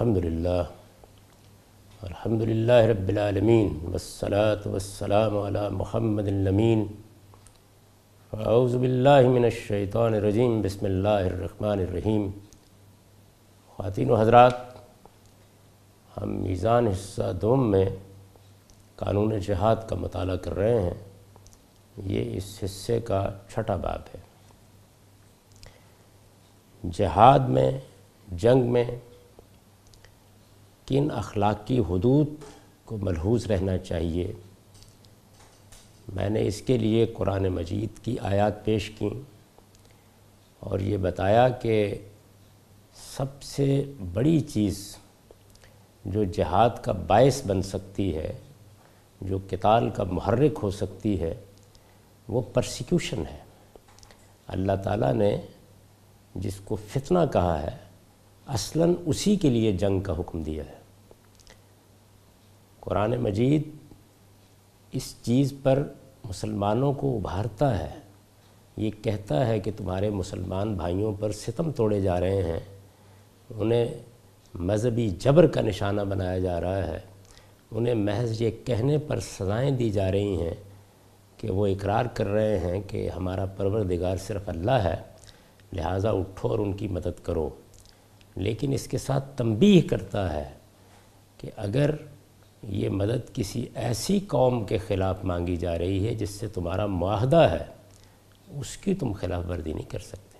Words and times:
الحمد 0.00 0.16
للہ 0.16 0.62
الحمد 2.02 2.42
للہ 2.42 2.72
رب 2.72 3.08
العالمین، 3.08 3.78
والصلاة 3.82 4.70
والسلام 4.70 5.38
علی 5.38 5.58
محمد 5.70 6.28
الامین. 6.28 6.86
اعوذ 8.32 8.76
باللہ 8.76 9.28
من 9.28 9.44
الشیطان 9.44 10.14
الرجیم، 10.14 10.62
بسم 10.62 10.84
اللہ 10.84 11.08
الرحمن 11.08 11.68
الرحیم. 11.68 12.30
خواتین 13.68 14.10
و 14.10 14.14
حضرات، 14.14 14.52
ہم 16.16 16.42
میزان 16.42 16.86
حصہ 16.86 17.32
دوم 17.42 17.70
میں 17.70 17.88
قانون 18.96 19.38
جہاد 19.38 19.76
کا 19.88 19.96
مطالعہ 19.96 20.36
کر 20.36 20.54
رہے 20.54 20.82
ہیں۔ 20.82 20.94
یہ 21.96 22.36
اس 22.36 22.60
حصے 22.64 23.00
کا 23.00 23.30
چھٹا 23.48 23.76
باب 23.76 24.00
ہے۔ 24.14 24.20
جہاد 26.92 27.38
میں، 27.38 27.70
جنگ 28.28 28.72
میں 28.72 28.84
کن 30.88 31.10
اخلاقی 31.10 31.78
حدود 31.78 32.26
کو 32.84 32.98
ملحوظ 32.98 33.46
رہنا 33.46 33.78
چاہیے۔ 33.78 34.32
میں 36.14 36.30
نے 36.30 36.46
اس 36.46 36.62
کے 36.62 36.78
لیے 36.78 37.06
قرآن 37.06 37.48
مجید 37.48 38.04
کی 38.04 38.18
آیات 38.18 38.64
پیش 38.64 38.90
کیں 38.90 39.20
اور 40.60 40.80
یہ 40.80 40.96
بتایا 40.96 41.48
کہ 41.48 41.94
سب 43.16 43.42
سے 43.42 43.92
بڑی 44.12 44.40
چیز 44.40 44.96
جو 46.04 46.24
جہاد 46.24 46.70
کا 46.82 46.92
باعث 46.92 47.46
بن 47.46 47.62
سکتی 47.62 48.16
ہے، 48.16 48.32
جو 49.20 49.38
کتال 49.50 49.90
کا 49.90 50.04
محرک 50.04 50.58
ہو 50.62 50.70
سکتی 50.70 51.20
ہے، 51.20 51.34
وہ 52.28 52.42
پرسیکیوشن 52.54 53.22
ہے۔ 53.32 53.38
اللہ 54.46 54.72
تعالیٰ 54.84 55.14
نے 55.14 55.40
جس 56.34 56.54
کو 56.64 56.76
فتنہ 56.76 57.18
کہا 57.32 57.62
ہے، 57.62 57.76
اصلاً 58.46 58.94
اسی 59.06 59.36
کے 59.36 59.50
لیے 59.50 59.72
جنگ 59.72 60.00
کا 60.00 60.12
حکم 60.18 60.42
دیا 60.42 60.64
ہے۔ 60.64 60.77
قرآن 62.80 63.10
مجید 63.10 63.62
اس 64.92 65.14
چیز 65.22 65.54
پر 65.62 65.82
مسلمانوں 66.24 66.92
کو 66.92 67.16
ابھارتا 67.16 67.78
ہے، 67.78 67.98
یہ 68.76 68.90
کہتا 69.02 69.46
ہے 69.46 69.60
کہ 69.60 69.70
تمہارے 69.76 70.10
مسلمان 70.10 70.74
بھائیوں 70.74 71.12
پر 71.20 71.32
ستم 71.32 71.72
توڑے 71.72 72.00
جا 72.00 72.20
رہے 72.20 72.42
ہیں۔ 72.42 72.60
انہیں 73.56 73.86
مذہبی 74.54 75.10
جبر 75.10 75.46
کا 75.46 75.60
نشانہ 75.60 76.00
بنایا 76.00 76.38
جا 76.38 76.60
رہا 76.60 76.86
ہے۔ 76.86 76.98
انہیں 77.70 77.94
محض 77.94 78.42
یہ 78.42 78.50
کہنے 78.64 78.98
پر 78.98 79.20
سزائیں 79.20 79.70
دی 79.70 79.90
جا 79.90 80.12
رہی 80.12 80.42
ہیں 80.42 80.54
کہ 81.36 81.50
وہ 81.50 81.66
اقرار 81.66 82.04
کر 82.04 82.26
رہے 82.26 82.58
ہیں 82.58 82.80
کہ 82.88 83.10
ہمارا 83.16 83.44
پروردگار 83.44 84.16
صرف 84.16 84.48
اللہ 84.48 84.70
ہے، 84.70 84.96
لہٰذا 85.72 86.10
اٹھو 86.10 86.48
اور 86.48 86.58
ان 86.58 86.72
کی 86.72 86.88
مدد 86.88 87.24
کرو۔ 87.24 87.50
لیکن 88.36 88.72
اس 88.72 88.88
کے 88.88 88.98
ساتھ 88.98 89.36
تنبیہ 89.36 89.88
کرتا 89.88 90.32
ہے 90.32 90.48
کہ 91.38 91.50
اگر 91.56 91.90
یہ 92.62 92.88
مدد 92.88 93.34
کسی 93.34 93.66
ایسی 93.74 94.20
قوم 94.20 94.64
کے 94.64 94.78
خلاف 94.78 95.24
مانگی 95.24 95.56
جا 95.56 95.78
رہی 95.78 96.08
ہے 96.08 96.14
جس 96.14 96.30
سے 96.30 96.48
تمہارا 96.48 96.86
معاہدہ 96.86 97.36
ہے، 97.36 97.64
اس 98.60 98.76
کی 98.76 98.94
تم 98.94 99.12
خلاف 99.12 99.44
ورزی 99.48 99.72
نہیں 99.72 99.90
کر 99.90 99.98
سکتے۔ 99.98 100.38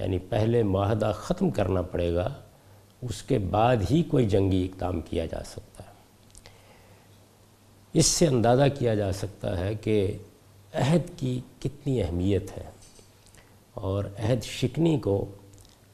یعنی 0.00 0.18
پہلے 0.18 0.62
معاہدہ 0.62 1.12
ختم 1.14 1.50
کرنا 1.50 1.82
پڑے 1.82 2.14
گا، 2.14 2.34
اس 3.02 3.22
کے 3.22 3.38
بعد 3.38 3.76
ہی 3.90 4.02
کوئی 4.02 4.26
جنگی 4.26 4.64
اقدام 4.64 5.00
کیا 5.00 5.26
جا 5.26 5.44
سکتا 5.44 5.84
ہے۔ 5.84 5.92
اس 7.92 8.06
سے 8.06 8.26
اندازہ 8.26 8.62
کیا 8.78 8.94
جا 8.94 9.12
سکتا 9.12 9.58
ہے 9.58 9.74
کہ 9.74 10.18
عہد 10.74 11.18
کی 11.18 11.40
کتنی 11.58 12.02
اہمیت 12.02 12.58
ہے 12.58 12.70
اور 13.74 14.04
عہد 14.04 14.42
شکنی 14.42 14.98
کو 14.98 15.24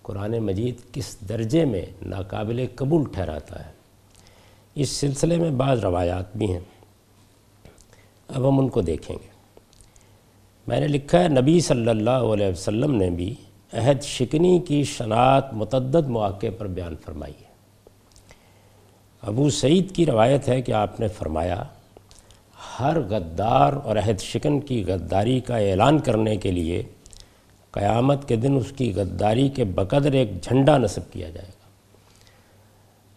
قرآن 0.03 0.39
مجید 0.39 0.75
کس 0.93 1.17
درجے 1.29 1.65
میں 1.65 1.87
ناقابل 2.03 2.67
قبول 2.77 3.05
ٹھہراتا 3.13 3.67
ہے۔ 3.67 3.74
اس 4.75 4.89
سلسلے 4.89 5.37
میں 5.37 5.51
بعض 5.51 5.85
روایات 5.85 6.37
بھی 6.37 6.53
ہیں۔ 6.53 6.61
اب 8.29 8.49
ہم 8.49 8.59
ان 8.59 8.69
کو 8.69 8.81
دیکھیں 8.81 9.17
گے۔ 9.23 9.29
میں 10.67 10.81
نے 10.81 10.89
لکھا 10.89 11.21
ہے، 11.21 11.29
نبی 11.29 11.61
صلی 11.61 11.89
اللہ 11.89 12.11
علیہ 12.11 12.47
وسلم 12.47 12.95
نے 12.95 13.11
بھی 13.11 13.35
عہد 13.73 14.03
شکنی 14.03 14.59
کی 14.59 14.85
شناعت 14.85 15.55
متعدد 15.55 16.07
مواقع 16.07 16.47
پر 16.59 16.67
بیان 16.67 16.97
فرمائی 16.97 17.33
ہے۔ 17.33 17.55
ابو 19.23 19.51
سعید 19.51 19.95
کی 19.95 20.07
روایت 20.07 20.49
ہے 20.49 20.63
کہ 20.63 20.73
آپ 20.73 21.01
نے 21.01 21.09
فرمایا، 21.09 21.65
ہر 22.81 23.01
غدار 23.01 23.73
اور 23.73 23.97
عہد 23.97 24.21
شکن 24.21 24.61
کی 24.61 24.85
غداری 24.87 25.41
کا 25.41 25.57
اعلان 25.57 25.99
کرنے 25.99 26.37
کے 26.37 26.51
لیے 26.51 26.83
قیامت 27.71 28.29
کے 28.29 28.37
دن 28.37 28.57
اس 28.57 28.73
کی 28.77 28.93
غداری 28.97 29.49
کے 29.49 29.65
بقدر 29.65 30.13
ایک 30.13 30.43
جھنڈا 30.43 30.79
نصب 30.79 31.13
کیا 31.13 31.31
جائے 31.31 31.49
گا۔ 31.49 31.65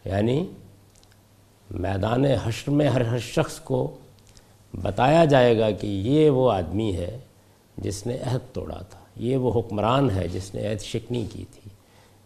یعنی 0.10 0.46
میدان 1.72 2.26
حشر 2.26 2.72
میں 2.72 2.90
ہر 2.90 3.02
ہر 3.02 3.20
شخص 3.20 3.60
کو 3.60 3.98
بتایا 4.82 5.26
جائے 5.26 5.60
گا 5.60 5.72
کہ 5.72 5.88
یہ 5.88 6.30
وہ 6.30 6.52
آدمی 6.52 6.96
ہے 6.96 7.18
جس 7.78 8.08
نے 8.08 8.18
عہد 8.26 8.54
توڑا 8.54 8.78
تھا، 8.90 9.00
یہ 9.16 9.38
وہ 9.38 9.60
حکمران 9.60 10.10
ہے 10.12 10.28
جس 10.28 10.56
نے 10.56 10.68
عہد 10.68 10.82
شکنی 10.82 11.26
کی 11.34 11.46
تھی۔ 11.52 11.70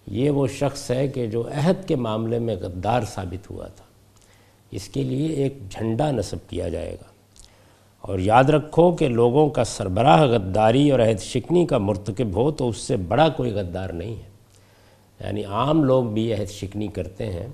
یہ 0.08 0.30
وہ 0.30 0.48
شخص 0.48 0.92
ہے 0.92 1.08
کہ 1.08 1.28
جو 1.28 1.50
عہد 1.56 1.88
کے 1.88 1.96
معاملے 1.96 2.40
میں 2.40 2.56
غدار 2.56 3.02
ثابت 3.02 3.52
ہوا 3.52 3.68
تھا۔ 3.68 3.86
اس 4.72 4.88
کے 4.90 5.04
لیے 5.04 5.28
ایک 5.28 5.58
جھنڈا 5.70 6.12
نصب 6.12 6.50
کیا 6.50 6.70
جائے 6.70 6.92
گا۔ 6.92 7.12
اور 8.02 8.20
یاد 8.20 8.44
رکھو 8.44 8.92
کہ 8.92 9.08
لوگوں 9.08 9.50
کا 9.50 9.64
سربراہ 9.64 10.24
غداری 10.24 10.92
اور 10.92 11.00
عہد 11.00 11.20
شکنی 11.20 11.66
کا 11.66 11.78
مرتکب 11.78 12.36
ہو 12.36 12.52
تو 12.52 12.70
اس 12.70 12.78
سے 12.78 12.98
بڑا 12.98 13.30
کوئی 13.30 13.52
غدار 13.52 13.90
نہیں 13.90 14.16
ہے۔ 14.16 14.32
یعنی 15.26 15.44
عام 15.44 15.84
لوگ 15.84 16.04
بھی 16.04 16.34
عہد 16.34 16.50
شکنی 16.50 16.88
کرتے 16.88 17.26
ہیں۔ 17.26 17.48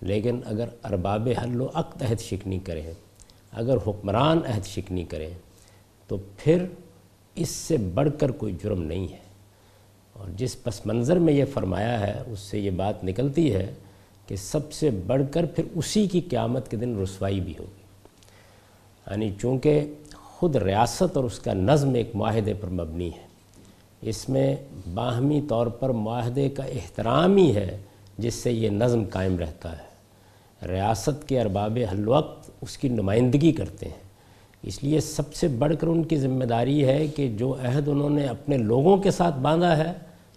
لیکن 0.00 0.40
اگر 0.44 0.68
ارباب 0.84 1.28
حل 1.42 1.60
و 1.60 1.68
عقد 1.74 2.02
عہد 2.02 2.20
شکنی 2.20 2.58
کریں، 2.58 2.92
اگر 3.52 3.76
حکمران 3.86 4.38
عہد 4.46 4.66
شکنی 4.66 5.04
کریں، 5.04 5.30
تو 6.06 6.16
پھر 6.36 6.66
اس 7.34 7.48
سے 7.48 7.76
بڑھ 7.76 8.08
کر 8.18 8.30
کوئی 8.30 8.56
جرم 8.62 8.82
نہیں 8.82 9.08
ہے۔ 9.12 9.30
اور 10.12 10.28
جس 10.36 10.62
پس 10.62 10.86
منظر 10.86 11.18
میں 11.18 11.32
یہ 11.32 11.44
فرمایا 11.44 12.00
ہے، 12.00 12.22
اس 12.26 12.38
سے 12.38 12.58
یہ 12.58 12.70
بات 12.70 13.04
نکلتی 13.04 13.54
ہے 13.54 13.74
کہ 14.26 14.36
سب 14.36 14.72
سے 14.72 14.90
بڑھ 14.90 15.22
کر 15.30 15.46
پھر 15.46 15.64
اسی 15.74 16.06
کی 16.06 16.20
قیامت 16.20 16.70
کے 16.70 16.76
دن 16.76 17.02
رسوائی 17.02 17.40
بھی 17.40 17.54
ہوگی۔ 17.58 17.80
یعنی 19.10 19.30
چونکہ 19.40 19.94
خود 20.14 20.56
ریاست 20.56 21.16
اور 21.16 21.24
اس 21.24 21.38
کا 21.38 21.52
نظم 21.52 21.94
ایک 21.94 22.10
معاہدے 22.14 22.54
پر 22.54 22.68
مبنی 22.68 23.08
ہے۔ 23.08 23.26
اس 24.02 24.28
میں 24.28 24.56
باہمی 24.94 25.40
طور 25.48 25.66
پر 25.66 25.88
معاہدے 25.88 26.48
کا 26.48 26.62
احترام 26.62 27.36
ہی 27.36 27.54
ہے، 27.54 27.78
جس 28.18 28.34
سے 28.34 28.52
یہ 28.52 28.70
نظم 28.70 29.04
قائم 29.10 29.38
رہتا 29.38 29.78
ہے۔ 29.78 29.89
ریاست 30.68 31.28
کے 31.28 31.40
ارباب 31.40 31.78
حل 31.92 32.08
وقت 32.08 32.50
اس 32.60 32.78
کی 32.78 32.88
نمائندگی 32.88 33.52
کرتے 33.52 33.88
ہیں۔ 33.88 34.10
اس 34.62 34.84
لیے 34.84 35.00
سب 35.00 35.34
سے 35.34 35.48
بڑھ 35.48 35.76
کر 35.80 35.86
ان 35.86 36.02
کی 36.02 36.16
ذمہ 36.16 36.44
داری 36.44 36.84
ہے 36.84 37.06
کہ 37.06 37.32
جو 37.36 37.56
عہد 37.62 37.88
انہوں 37.88 38.10
نے 38.10 38.24
اپنے 38.24 38.56
لوگوں 38.56 38.96
کے 38.96 39.10
ساتھ 39.10 39.38
باندھا 39.38 39.76
ہے، 39.76 39.92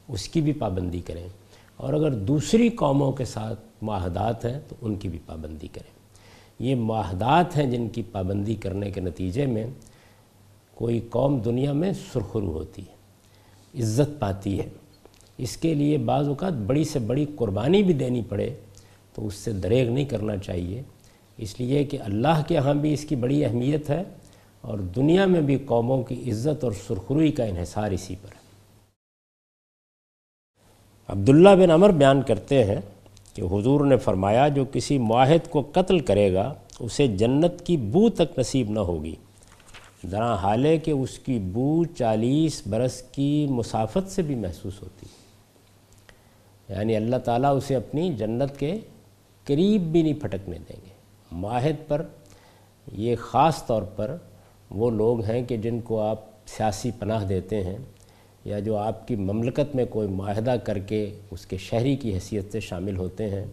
اس 0.08 0.30
کی 0.30 0.42
بھی 0.42 0.54
پابندی 0.54 1.02
کریں۔ 1.02 1.28
اور 1.78 1.94
اگر 1.94 2.12
دوسری 2.12 2.70
قوموں 2.70 3.12
کے 3.12 3.26
ساتھ 3.26 3.60
معاہدات 3.82 4.46
ہیں، 4.46 4.60
تو 4.70 4.76
ان 4.82 4.96
کی 4.96 5.08
بھی 5.08 5.20
پابندی 5.26 5.68
کریں۔ 5.68 5.94
یہ 6.60 6.76
معاہدات 6.76 7.58
ہیں 7.58 7.72
جن 7.72 7.90
کی 7.90 8.02
پابندی 8.12 8.56
کرنے 8.56 8.92
کے 8.92 9.02
نتیجے 9.02 9.46
میں 9.46 9.68
کوئی 10.76 11.00
قوم 11.10 11.40
دنیا 11.40 11.74
میں 11.74 11.94
سرخرو 12.14 12.52
ہوتی 12.52 12.82
ہے، 12.82 12.94
عزت 13.82 14.20
پاتی 14.20 14.60
ہے۔ 14.60 14.70
اس 15.38 15.58
کے 15.58 15.74
لیے 15.74 15.98
بعض 15.98 16.28
اوقات 16.28 16.54
بڑی 16.54 16.84
سے 16.84 17.00
بڑی 17.00 17.26
قربانی 17.36 17.84
بھی 17.84 17.94
دینی 17.94 18.22
پڑے۔ 18.30 18.54
تو 19.14 19.28
اس 19.28 19.34
سے 19.34 19.52
دریغ 19.52 19.90
نہیں 19.90 20.06
کرنا 20.06 20.38
چاہیے۔ 20.38 20.82
اس 21.38 21.60
لیے 21.60 21.84
کہ 21.84 21.98
اللہ 22.02 22.42
کے 22.48 22.58
ہاں 22.58 22.74
بھی 22.74 22.94
اس 22.94 23.06
کی 23.06 23.16
بڑی 23.16 23.46
اہمیت 23.46 23.90
ہے 23.90 24.04
اور 24.62 24.80
دنیا 24.80 25.26
میں 25.26 25.42
بھی 25.42 25.58
قوموں 25.66 26.04
کی 26.04 26.32
عزت 26.32 26.64
اور 26.64 26.72
سرخروئی 26.88 27.32
کا 27.32 27.44
انحصار 27.44 27.92
اسی 27.92 28.16
پر 28.22 28.28
ہے۔ 28.32 28.44
عبداللہ 31.08 31.50
بن 31.50 31.72
عمر 31.72 31.90
بیان 31.90 32.22
کرتے 32.22 32.64
ہیں 32.64 32.82
کہ 33.34 33.42
حضور 33.42 33.86
نے 33.86 33.98
فرمایا، 33.98 34.48
جو 34.48 34.66
کسی 34.72 34.98
معاہد 34.98 35.50
کو 35.50 35.64
قتل 35.74 36.00
کرے 36.00 36.34
گا، 36.34 36.54
اسے 36.80 37.08
جنت 37.08 37.66
کی 37.66 37.78
بو 37.78 38.10
تک 38.10 38.40
نصیب 38.40 38.70
نہ 38.70 38.80
ہوگی۔ 38.80 39.16
ذرا 40.06 40.36
حال 40.36 40.66
ہے 40.66 40.78
کہ 40.78 40.92
اس 40.92 41.20
کی 41.20 41.40
بو 41.40 41.84
چالیس 41.86 42.68
برس 42.68 43.02
کی 43.02 43.48
مسافت 43.50 44.12
سے 44.12 44.22
بھی 44.22 44.36
محسوس 44.36 44.82
ہوتی۔ 44.82 45.06
یعنی 46.70 46.96
اللہ 46.96 47.16
تعالیٰ 47.16 47.58
اسے 47.58 47.76
اپنی 47.76 48.14
جنت 48.14 48.60
کے 48.60 48.76
قریب 49.46 49.82
بھی 49.82 50.02
نہیں 50.02 50.14
پھٹکنے 50.14 50.58
دیں 50.58 50.82
گے۔ 50.86 50.94
معاہد 51.32 51.88
پر، 51.88 52.06
یہ 52.92 53.16
خاص 53.20 53.66
طور 53.66 53.82
پر 53.82 54.18
وہ 54.72 54.92
لوگ 54.92 55.24
ہیں 55.24 55.42
کہ 55.44 55.58
جن 55.58 55.82
کو 55.82 56.00
آپ 56.00 56.20
سیاسی 56.46 56.92
پناہ 57.00 57.26
دیتے 57.26 57.64
ہیں 57.64 57.78
یا 58.46 58.60
جو 58.60 58.78
آپ 58.78 59.08
کی 59.08 59.16
مملکت 59.16 59.76
میں 59.76 59.86
کوئی 59.86 60.08
معاہدہ 60.08 60.56
کر 60.64 60.80
کے 60.80 61.20
اس 61.32 61.46
کے 61.46 61.58
شہری 61.58 61.96
کی 61.96 62.14
حیثیت 62.14 62.52
سے 62.52 62.60
شامل 62.60 62.98
ہوتے 62.98 63.30
ہیں۔ 63.30 63.46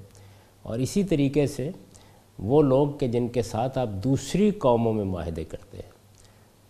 اور 0.63 0.79
اسی 0.79 1.05
طریقے 1.05 1.47
سے 1.47 1.71
وہ 2.39 2.63
لوگ 2.63 2.89
کہ 2.89 3.09
جن 3.09 3.29
کے 3.29 3.43
ساتھ 3.43 3.79
آپ 3.79 3.89
دوسری 4.05 4.51
قوموں 4.51 4.93
میں 4.93 5.05
معاہدے 5.05 5.45
کرتے 5.45 5.77
ہیں، 5.77 5.91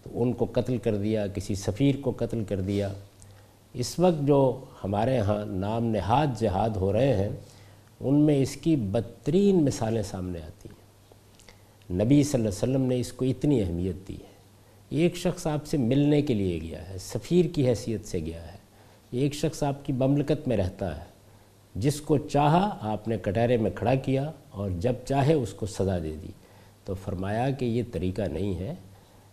تو 0.02 0.22
ان 0.22 0.32
کو 0.32 0.46
قتل 0.52 0.78
کر 0.78 0.96
دیا، 0.96 1.26
کسی 1.26 1.54
سفیر 1.54 1.94
کو 2.00 2.12
قتل 2.16 2.44
کر 2.44 2.60
دیا۔ 2.60 2.92
اس 3.74 3.98
وقت 3.98 4.26
جو 4.26 4.64
ہمارے 4.84 5.18
ہاں 5.18 5.44
نام 5.46 5.84
نہاد 5.84 6.26
جہاد 6.38 6.70
ہو 6.70 6.92
رہے 6.92 7.14
ہیں 7.14 7.28
ان 8.00 8.14
میں 8.14 8.42
اس 8.42 8.56
کی 8.56 8.76
بدترین 8.76 9.64
مثالیں 9.64 10.02
سامنے 10.02 10.38
آتی 10.38 10.68
ہیں۔ 10.68 10.80
نبی 12.04 12.22
صلی 12.22 12.34
اللہ 12.34 12.48
علیہ 12.48 12.74
وسلم 12.74 12.86
نے 12.86 13.00
اس 13.00 13.12
کو 13.12 13.24
اتنی 13.24 13.62
اہمیت 13.62 14.08
دی 14.08 14.14
ہے۔ 14.14 14.30
ایک 14.88 15.16
شخص 15.16 15.46
آپ 15.46 15.66
سے 15.66 15.76
ملنے 15.76 16.22
کے 16.22 16.34
لیے 16.34 16.60
گیا 16.60 16.88
ہے، 16.88 16.98
سفیر 16.98 17.44
کی 17.44 17.68
حیثیت 17.68 18.06
سے 18.06 18.18
گیا 18.18 18.52
ہے۔ 18.52 18.56
ایک 19.10 19.34
شخص 19.34 19.62
آپ 19.62 19.86
کی 19.86 19.92
مملکت 19.92 20.48
میں 20.48 20.56
رہتا 20.56 21.00
ہے۔ 21.00 21.04
جس 21.74 22.00
کو 22.00 22.18
چاہا 22.18 22.78
آپ 22.80 23.08
نے 23.08 23.16
کٹہرے 23.22 23.56
میں 23.56 23.70
کھڑا 23.74 23.94
کیا 23.94 24.30
اور 24.50 24.70
جب 24.70 24.92
چاہے 25.08 25.32
اس 25.32 25.52
کو 25.52 25.66
سزا 25.66 25.98
دے 25.98 26.14
دی۔ 26.22 26.28
تو 26.84 26.94
فرمایا 26.94 27.50
کہ 27.50 27.64
یہ 27.64 27.82
طریقہ 27.92 28.22
نہیں 28.22 28.54
ہے۔ 28.54 28.74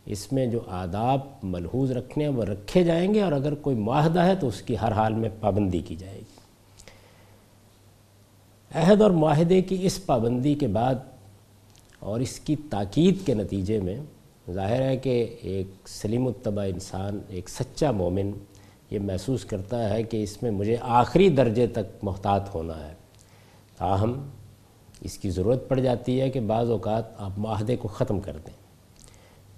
اس 0.05 0.31
میں 0.31 0.47
جو 0.47 0.59
آداب 0.67 1.19
ملحوظ 1.43 1.91
رکھنے 1.91 2.27
ہیں 2.27 2.31
وہ 2.31 2.43
رکھے 2.43 2.83
جائیں 2.83 3.13
گے 3.13 3.21
اور 3.21 3.31
اگر 3.31 3.55
کوئی 3.55 3.75
معاہدہ 3.75 4.19
ہے 4.19 4.35
تو 4.35 4.47
اس 4.47 4.61
کی 4.61 4.75
ہر 4.81 4.91
حال 4.91 5.13
میں 5.13 5.29
پابندی 5.39 5.79
کی 5.79 5.95
جائے 5.95 6.19
گی۔ 6.19 6.26
عہد 8.75 9.01
اور 9.01 9.11
معاہدے 9.11 9.61
کی 9.61 9.77
اس 9.81 10.05
پابندی 10.05 10.53
کے 10.53 10.67
بعد 10.67 10.95
اور 11.99 12.19
اس 12.19 12.39
کی 12.39 12.55
تاکید 12.69 13.25
کے 13.25 13.33
نتیجے 13.33 13.79
میں 13.79 13.97
ظاہر 14.51 14.81
ہے 14.81 14.97
کہ 14.97 15.35
ایک 15.41 15.89
سلیم 15.89 16.27
الطبع 16.27 16.63
انسان، 16.63 17.19
ایک 17.27 17.49
سچا 17.49 17.91
مومن 17.91 18.31
یہ 18.91 18.99
محسوس 18.99 19.45
کرتا 19.45 19.89
ہے 19.89 20.03
کہ 20.03 20.23
اس 20.23 20.43
میں 20.43 20.51
مجھے 20.51 20.77
آخری 20.81 21.29
درجے 21.29 21.67
تک 21.67 22.03
محتاط 22.03 22.55
ہونا 22.55 22.89
ہے۔ 22.89 22.93
تاہم، 23.77 24.29
اس 25.01 25.17
کی 25.17 25.29
ضرورت 25.29 25.69
پڑ 25.69 25.79
جاتی 25.79 26.21
ہے 26.21 26.29
کہ 26.29 26.39
بعض 26.39 26.69
اوقات 26.69 27.03
آپ 27.17 27.31
معاہدے 27.37 27.75
کو 27.75 27.87
ختم 27.87 28.19
کر 28.19 28.37
دیں۔ 28.47 28.53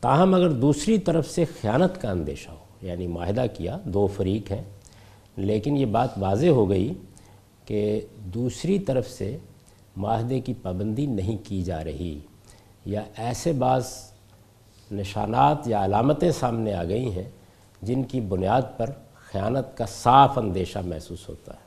تاہم، 0.02 0.34
اگر 0.34 0.50
دوسری 0.50 0.98
طرف 0.98 1.30
سے 1.30 1.46
خیانت 1.62 2.02
کا 2.02 2.12
اندیشہ 2.12 2.52
ہو 2.52 2.66
یعنی 2.82 3.08
معاہدہ 3.08 3.46
کیا، 3.58 3.78
دو 3.84 4.08
فریق 4.08 4.52
ہیں، 4.52 4.64
لیکن 5.38 5.78
یہ 5.78 5.86
بات 5.86 6.10
واضح 6.18 6.48
ہو 6.48 6.70
گئی 6.70 6.94
کہ 7.70 8.02
دوسری 8.18 8.80
طرف 8.80 9.10
سے 9.10 9.38
معاہدے 9.98 10.40
کی 10.40 10.54
پابندی 10.54 11.06
نہیں 11.06 11.38
کی 11.44 11.62
جا 11.62 11.84
رہی 11.84 12.20
یا 12.86 13.04
ایسے 13.18 13.52
بعض 13.52 13.88
نشانات 14.92 15.68
یا 15.68 15.86
علامتیں 15.86 16.32
سامنے 16.32 16.74
آ 16.74 16.84
گئی 16.84 17.12
ہیں 17.12 17.30
جن 17.82 18.04
کی 18.04 18.22
بنیاد 18.22 18.62
پر 18.78 18.90
خیانت 19.14 19.78
کا 19.78 19.86
صاف 19.86 20.38
اندیشہ 20.38 20.80
محسوس 20.86 21.30
ہوتا 21.30 21.54
ہے۔ 21.54 21.60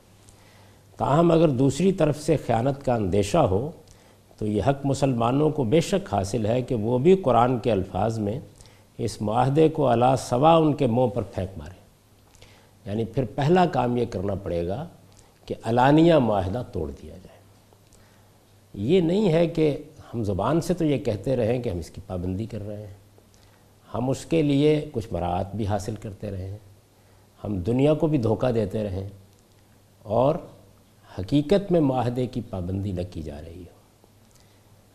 تاہم 0.97 1.31
اگر 1.31 1.49
دوسری 1.49 1.91
طرف 1.91 2.21
سے 2.21 2.37
خیانت 2.37 2.85
کا 2.85 2.95
اندیشہ 2.95 3.37
ہو 3.37 3.71
تو 4.37 4.47
یہ 4.47 4.63
حق 4.63 4.85
مسلمانوں 4.85 5.49
کو 5.49 5.63
بے 5.63 5.81
شک 5.81 6.13
حاصل 6.13 6.45
ہے 6.45 6.61
کہ 6.61 6.75
وہ 6.75 6.97
بھی 6.97 7.15
قرآن 7.15 7.59
کے 7.59 7.71
الفاظ 7.71 8.19
میں 8.19 8.39
اس 8.97 9.21
معاہدے 9.21 9.69
کو 9.69 9.93
علا 9.93 10.15
سوا 10.15 10.55
ان 10.55 10.73
کے 10.73 10.87
منہ 10.87 11.07
پر 11.07 11.21
پھینک 11.21 11.57
مارے۔ 11.57 11.79
یعنی 12.89 13.05
پھر 13.05 13.25
پہلا 13.35 13.65
کام 13.65 13.97
یہ 13.97 14.05
کرنا 14.05 14.35
پڑے 14.35 14.67
گا 14.67 14.87
کہ 15.45 15.55
علانیہ 15.63 16.13
معاہدہ 16.13 16.63
توڑ 16.71 16.91
دیا 16.91 17.13
جائے۔ 17.15 17.39
یہ 18.73 19.01
نہیں 19.01 19.33
ہے 19.33 19.47
کہ 19.47 19.77
ہم 20.13 20.23
زبان 20.23 20.61
سے 20.61 20.73
تو 20.73 20.85
یہ 20.85 20.97
کہتے 20.97 21.35
رہیں 21.35 21.61
کہ 21.61 21.69
ہم 21.69 21.77
اس 21.77 21.89
کی 21.89 22.01
پابندی 22.07 22.45
کر 22.45 22.67
رہے 22.67 22.87
ہیں۔ 22.87 22.93
ہم 23.93 24.09
اس 24.09 24.25
کے 24.25 24.41
لیے 24.41 24.85
کچھ 24.91 25.07
مراعات 25.11 25.55
بھی 25.55 25.67
حاصل 25.67 25.95
کرتے 25.95 26.31
رہے 26.31 26.47
ہیں۔ 26.47 26.57
ہم 27.43 27.57
دنیا 27.57 27.93
کو 27.93 28.07
بھی 28.07 28.17
دھوکہ 28.17 28.51
دیتے 28.51 28.83
رہیں 28.83 29.09
اور 30.03 30.35
حقیقت 31.19 31.71
میں 31.71 31.79
معاہدے 31.79 32.27
کی 32.27 32.41
پابندی 32.49 32.91
نہ 32.91 33.01
کی 33.11 33.21
جا 33.21 33.41
رہی 33.45 33.59
ہو۔ 33.59 33.73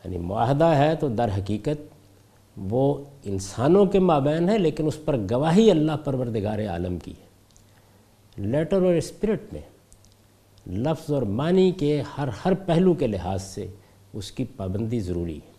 یعنی 0.05 0.19
معاہدہ 0.19 0.65
ہے 0.65 0.97
تو 0.97 1.09
در 1.09 1.29
حقیقت 1.39 1.95
وہ 2.57 3.05
انسانوں 3.25 3.87
کے 3.87 3.99
مابین 3.99 4.49
ہے، 4.49 4.59
لیکن 4.59 4.87
اس 4.87 5.05
پر 5.05 5.17
گواہی 5.31 5.71
اللہ 5.71 5.93
پروردگار 6.05 6.59
عالم 6.69 6.99
کی 6.99 7.11
ہے۔ 7.11 7.29
لیٹر 8.37 8.83
اور 8.83 8.95
اسپرٹ 8.95 9.43
میں 9.53 9.61
لفظ 10.69 11.13
اور 11.13 11.23
معنی 11.23 11.71
کے 11.71 12.03
ہر 12.19 12.29
ہر 12.45 12.55
پہلو 12.55 12.95
کے 12.95 13.07
لحاظ 13.07 13.43
سے 13.43 13.67
اس 14.13 14.33
کی 14.33 14.45
پابندی 14.57 15.01
ضروری 15.01 15.37
ہے۔ 15.37 15.59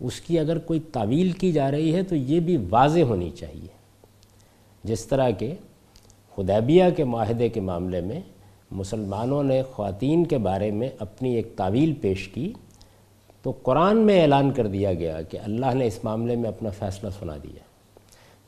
اس 0.00 0.20
کی 0.20 0.38
اگر 0.38 0.58
کوئی 0.58 0.80
تعویل 0.80 1.30
کی 1.30 1.52
جا 1.52 1.70
رہی 1.70 1.94
ہے 1.94 2.02
تو 2.02 2.16
یہ 2.16 2.40
بھی 2.40 2.56
واضح 2.70 3.00
ہونی 3.00 3.30
چاہیے۔ 3.30 3.68
جس 4.84 5.06
طرح 5.06 5.30
کہ 5.30 5.54
خدیبیہ 6.36 6.84
کے 6.96 7.04
معاہدے 7.04 7.48
کے 7.48 7.60
معاملے 7.60 8.00
میں 8.00 8.20
مسلمانوں 8.70 9.42
نے 9.42 9.62
خواتین 9.62 10.26
کے 10.26 10.38
بارے 10.38 10.70
میں 10.70 10.88
اپنی 10.98 11.34
ایک 11.34 11.56
تعویل 11.56 11.92
پیش 11.92 12.28
کی، 12.28 12.52
تو 13.42 13.52
قرآن 13.62 13.96
میں 13.96 14.22
اعلان 14.22 14.50
کر 14.50 14.66
دیا 14.66 14.94
گیا 14.94 15.22
کہ 15.22 15.38
اللہ 15.38 15.74
نے 15.74 15.86
اس 15.86 16.04
معاملے 16.04 16.36
میں 16.36 16.48
اپنا 16.48 16.70
فیصلہ 16.70 17.10
سنا 17.18 17.36
دیا۔ 17.42 17.58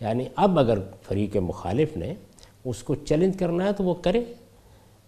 یعنی 0.01 0.25
اب 0.37 0.59
اگر 0.59 0.79
فریق 1.03 1.37
مخالف 1.37 1.97
نے 1.97 2.15
اس 2.65 2.83
کو 2.83 2.95
چیلنج 2.95 3.39
کرنا 3.39 3.65
ہے 3.65 3.73
تو 3.73 3.85
وہ 3.85 3.95
کرے۔ 3.95 4.25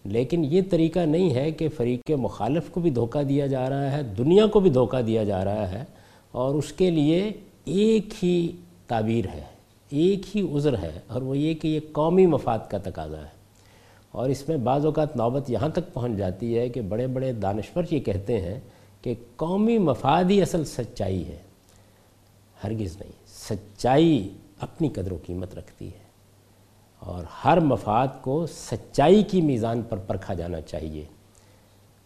لیکن 0.05 0.43
یہ 0.45 0.61
طریقہ 0.69 0.99
نہیں 0.99 1.33
ہے 1.35 1.51
کہ 1.51 1.67
فریق 1.69 2.11
مخالف 2.11 2.69
کو 2.71 2.79
بھی 2.79 2.89
دھوکہ 2.89 3.23
دیا 3.23 3.47
جا 3.47 3.69
رہا 3.69 3.91
ہے، 3.91 4.01
دنیا 4.17 4.45
کو 4.47 4.59
بھی 4.59 4.69
دھوکہ 4.69 5.01
دیا 5.01 5.23
جا 5.23 5.43
رہا 5.45 5.71
ہے، 5.71 5.83
اور 6.31 6.55
اس 6.55 6.71
کے 6.73 6.89
لیے 6.89 7.31
ایک 7.65 8.13
ہی 8.23 8.51
تعبیر 8.87 9.25
ہے، 9.33 9.43
ایک 9.91 10.35
ہی 10.35 10.41
عذر 10.55 10.77
ہے، 10.77 10.99
اور 11.07 11.21
وہ 11.21 11.37
یہ 11.37 11.53
کہ 11.53 11.67
یہ 11.67 11.79
قومی 11.91 12.25
مفاد 12.25 12.59
کا 12.69 12.77
تقاضا 12.77 13.21
ہے۔ 13.21 13.39
اور 14.11 14.29
اس 14.29 14.47
میں 14.49 14.57
بعض 14.57 14.85
اوقات 14.85 15.15
نوبت 15.15 15.49
یہاں 15.49 15.69
تک 15.69 15.93
پہنچ 15.93 16.17
جاتی 16.17 16.57
ہے 16.57 16.67
کہ 16.69 16.81
بڑے 16.81 17.07
بڑے 17.07 17.31
دانشور 17.33 17.83
یہ 17.91 17.99
کہتے 17.99 18.41
ہیں 18.41 18.59
کہ 19.01 19.13
قومی 19.35 19.77
مفاد 19.77 20.23
ہی 20.29 20.41
اصل 20.41 20.65
سچائی 20.65 21.23
ہے۔ 21.27 21.37
ہرگز 22.63 22.95
نہیں، 22.99 23.11
سچائی 23.49 24.29
اپنی 24.59 24.89
قدر 24.89 25.11
و 25.11 25.17
قیمت 25.25 25.55
رکھتی 25.55 25.87
ہے۔ 25.87 26.00
اور 27.01 27.23
ہر 27.45 27.59
مفاد 27.59 28.07
کو 28.21 28.45
سچائی 28.47 29.23
کی 29.23 29.41
میزان 29.41 29.81
پر 29.89 29.97
پرکھا 29.97 30.33
جانا 30.33 30.61
چاہیے۔ 30.61 31.05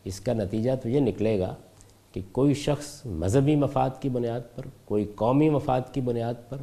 اس 0.04 0.20
کا 0.20 0.34
نتیجہ 0.34 0.72
تو 0.84 0.90
یہ 0.90 1.00
نکلے 1.00 1.40
گا 1.40 1.56
کہ 2.12 2.22
کوئی 2.32 2.54
شخص 2.54 3.06
مذہبی 3.06 3.56
مفاد 3.56 3.90
کی 4.00 4.10
بنیاد 4.10 4.42
پر، 4.56 4.64
کوئی 4.86 5.06
قومی 5.16 5.50
مفاد 5.50 5.82
کی 5.92 6.02
بنیاد 6.02 6.34
پر، 6.50 6.58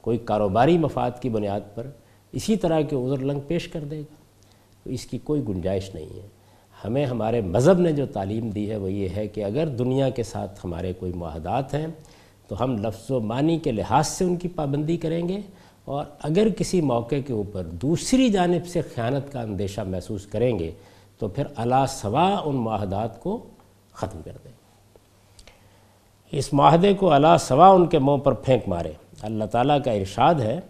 کوئی 0.00 0.18
کاروباری 0.18 0.78
مفاد 0.78 1.10
کی 1.20 1.28
بنیاد 1.28 1.60
پر 1.74 1.86
اسی 2.32 2.56
طرح 2.56 2.80
کے 2.80 2.96
عذر 2.96 3.18
لنگ 3.18 3.40
پیش 3.40 3.68
کر 3.68 3.80
دے 3.80 4.00
گا۔ 4.00 4.14
تو 4.84 4.90
اس 4.90 5.06
کی 5.06 5.18
کوئی 5.18 5.42
گنجائش 5.48 5.94
نہیں 5.94 6.22
ہے۔ 6.22 6.26
ہمیں 6.84 7.06
ہمارے 7.06 7.40
مذہب 7.40 7.78
نے 7.78 7.92
جو 7.92 8.06
تعلیم 8.06 8.50
دی 8.50 8.70
ہے 8.70 8.76
وہ 8.76 8.92
یہ 8.92 9.08
ہے 9.16 9.28
کہ 9.28 9.44
اگر 9.44 9.66
دنیا 9.66 10.10
کے 10.10 10.22
ساتھ 10.22 10.60
ہمارے 10.64 10.92
کوئی 10.92 11.12
معاہدات 11.12 11.74
ہیں 11.74 11.86
تو 12.48 12.64
ہم 12.64 12.78
لفظ 12.78 13.10
و 13.10 13.20
معنی 13.20 13.58
کے 13.58 13.72
لحاظ 13.72 14.08
سے 14.08 14.24
ان 14.24 14.36
کی 14.36 14.48
پابندی 14.48 14.96
کریں 14.96 15.28
گے 15.28 15.40
اور 15.88 16.04
اگر 16.22 16.48
کسی 16.48 16.80
موقع 16.80 17.20
کے 17.26 17.32
اوپر 17.32 17.64
دوسری 17.82 18.28
جانب 18.28 18.66
سے 18.66 18.80
خیانت 18.94 19.32
کا 19.32 19.40
اندیشہ 19.40 19.80
محسوس 19.80 20.26
کریں 20.26 20.58
گے، 20.58 20.70
تو 21.18 21.28
پھر 21.28 21.44
اللہ 21.56 21.84
سوا 21.88 22.28
ان 22.44 22.56
معاہدات 22.56 23.20
کو 23.22 23.38
ختم 23.92 24.20
کر 24.24 24.36
دیں 24.44 24.52
اس 26.32 26.52
معاہدے 26.52 26.92
کو 26.94 27.12
اللہ 27.12 27.36
سوا 27.40 27.68
ان 27.68 27.86
کے 27.86 27.98
منہ 27.98 28.16
پر 28.16 28.32
پھینک 28.32 28.68
مارے۔ 28.68 28.92
اللہ 29.22 29.44
تعالیٰ 29.44 29.78
کا 29.84 29.92
ارشاد 29.92 30.34
ہے 30.34 30.60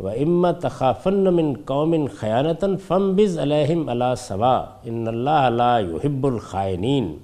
و 0.00 0.08
امت 0.08 0.66
خافن 0.70 1.34
من 1.34 1.52
قوم 1.64 1.94
خیانتاً 2.20 2.76
فم 2.76 3.14
بز 3.16 3.38
علیہم 3.38 3.88
اللہ 3.88 4.14
سوا 4.18 4.56
ان 4.84 5.08
اللہ 5.08 5.46
علیہ 5.46 5.94
یحب 5.94 6.26
الخائنین 6.26 7.16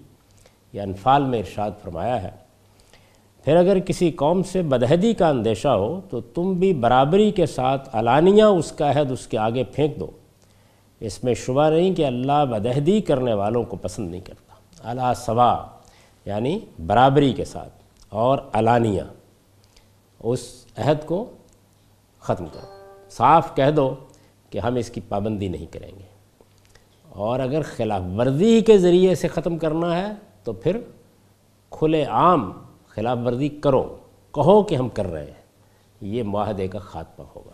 یہ 0.72 0.80
انفال 0.80 1.24
میں 1.24 1.38
ارشاد 1.38 1.70
فرمایا 1.82 2.22
ہے۔ 2.22 2.30
پھر 3.44 3.56
اگر 3.56 3.78
کسی 3.78 4.10
قوم 4.10 4.42
سے 4.42 4.62
بدہدی 4.62 5.14
کا 5.14 5.28
اندیشہ 5.28 5.68
ہو 5.68 6.00
تو 6.10 6.20
تم 6.20 6.52
بھی 6.52 6.74
برابری 6.74 7.30
کے 7.30 7.46
ساتھ 7.46 7.88
علانیہ 7.92 8.42
اس 8.42 8.72
کا 8.72 8.90
عہد 8.90 9.10
اس 9.10 9.26
کے 9.26 9.38
آگے 9.38 9.64
پھینک 9.64 10.00
دو۔ 10.00 10.06
اس 11.00 11.24
میں 11.24 11.34
شبہ 11.34 11.70
نہیں 11.70 11.94
کہ 11.94 12.06
اللہ 12.06 12.44
بدہدی 12.50 13.00
کرنے 13.00 13.34
والوں 13.34 13.62
کو 13.62 13.76
پسند 13.76 14.10
نہیں 14.10 14.20
کرتا۔ 14.20 14.54
اللہ 14.90 15.12
سوا 15.16 15.66
یعنی 16.24 16.58
برابری 16.86 17.32
کے 17.32 17.44
ساتھ 17.44 17.72
اور 18.08 18.38
علانیہ۔ 18.52 19.02
اس 20.22 20.66
عہد 20.76 21.06
کو 21.06 21.30
ختم 22.20 22.46
کرو۔ 22.46 22.66
صاف 23.10 23.56
کہہ 23.56 23.70
دو 23.70 23.94
کہ 24.50 24.58
ہم 24.58 24.74
اس 24.74 24.90
کی 24.90 25.00
پابندی 25.08 25.48
نہیں 25.48 25.66
کریں 25.72 25.90
گے۔ 25.98 26.12
اور 27.08 27.40
اگر 27.40 27.62
خلاف 27.62 28.02
ورزی 28.18 28.60
کے 28.60 28.78
ذریعے 28.78 29.14
سے 29.14 29.28
ختم 29.28 29.58
کرنا 29.58 29.98
ہے 29.98 30.12
تو 30.44 30.52
پھر 30.52 30.80
کھلے 31.70 32.04
عام 32.04 32.52
خلاف 32.94 33.18
ورزی 33.24 33.48
کرو، 33.48 33.96
کہو 34.34 34.62
کہ 34.62 34.74
ہم 34.74 34.88
کر 34.88 35.06
رہے 35.06 35.24
ہیں۔ 35.24 35.42
یہ 36.00 36.22
معاہدے 36.22 36.68
کا 36.68 36.78
خاتمہ 36.78 37.24
ہوگا۔ 37.36 37.52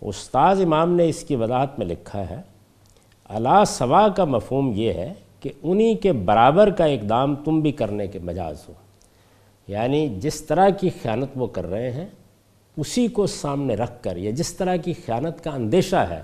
استاذ 0.00 0.60
امام 0.60 0.92
نے 0.92 1.08
اس 1.08 1.22
کی 1.22 1.36
وضاحت 1.36 1.78
میں 1.78 1.86
لکھا 1.86 2.30
ہے 2.30 2.40
اللہ 3.24 3.62
سوا 3.66 4.08
کا 4.08 4.24
مفہوم 4.24 4.72
یہ 4.74 4.92
ہے 4.92 5.14
کہ 5.40 5.50
انہی 5.62 5.94
کے 5.94 6.12
برابر 6.12 6.70
کا 6.70 6.84
اقدام 6.84 7.36
تم 7.36 7.60
بھی 7.60 7.72
کرنے 7.72 8.06
کے 8.06 8.18
مجاز 8.18 8.68
ہو۔ 8.68 8.72
یعنی 9.68 10.08
جس 10.18 10.42
طرح 10.42 10.68
کی 10.68 10.90
خیانت 11.02 11.28
وہ 11.36 11.46
کر 11.46 11.66
رہے 11.66 11.90
ہیں، 11.90 12.06
اسی 12.76 13.08
کو 13.08 13.26
سامنے 13.26 13.74
رکھ 13.74 14.02
کر، 14.02 14.16
یا 14.16 14.30
جس 14.30 14.54
طرح 14.54 14.76
کی 14.76 14.92
خیانت 14.92 15.44
کا 15.44 15.50
اندیشہ 15.50 15.96
ہے، 15.96 16.22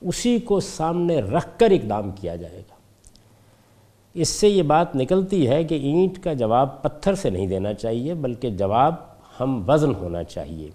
اسی 0.00 0.38
کو 0.38 0.60
سامنے 0.60 1.20
رکھ 1.20 1.58
کر 1.58 1.70
اقدام 1.70 2.10
کیا 2.10 2.36
جائے 2.36 2.58
گا۔ 2.58 2.73
اس 4.14 4.28
سے 4.28 4.48
یہ 4.48 4.62
بات 4.62 4.96
نکلتی 4.96 5.48
ہے 5.48 5.64
کہ 5.64 5.74
اینٹ 5.74 6.18
کا 6.18 6.32
جواب 6.32 6.82
پتھر 6.82 7.14
سے 7.14 7.30
نہیں 7.30 7.46
دینا 7.46 7.74
چاہیے، 7.74 8.14
بلکہ 8.14 8.50
جواب 8.50 8.94
ہم 9.40 9.64
وزن 9.68 9.94
ہونا 9.94 10.24
چاہیے۔ 10.24 10.68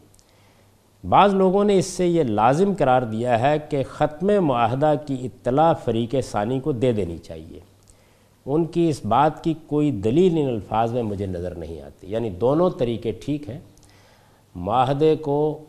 بعض 1.09 1.33
لوگوں 1.33 1.63
نے 1.63 1.77
اس 1.77 1.85
سے 1.85 2.07
یہ 2.07 2.23
لازم 2.23 2.73
قرار 2.77 3.01
دیا 3.01 3.39
ہے 3.39 3.59
کہ 3.69 3.83
ختم 3.89 4.45
معاہدہ 4.45 4.93
کی 5.05 5.17
اطلاع 5.23 5.73
فریق 5.73 6.15
ثانی 6.31 6.59
کو 6.59 6.71
دے 6.71 6.91
دینی 6.91 7.17
چاہیے۔ 7.17 7.59
ان 8.45 8.65
کی 8.65 8.89
اس 8.89 9.05
بات 9.05 9.43
کی 9.43 9.53
کوئی 9.67 9.91
دلیل 9.91 10.37
ان 10.37 10.47
الفاظ 10.47 10.93
میں 10.93 11.03
مجھے 11.03 11.25
نظر 11.25 11.55
نہیں 11.55 11.81
آتی۔ 11.81 12.07
یعنی 12.11 12.29
دونوں 12.29 12.69
طریقے 12.69 13.11
ٹھیک 13.11 13.49
ہیں۔ 13.49 13.59
معاہدے 14.55 15.15
کو 15.15 15.63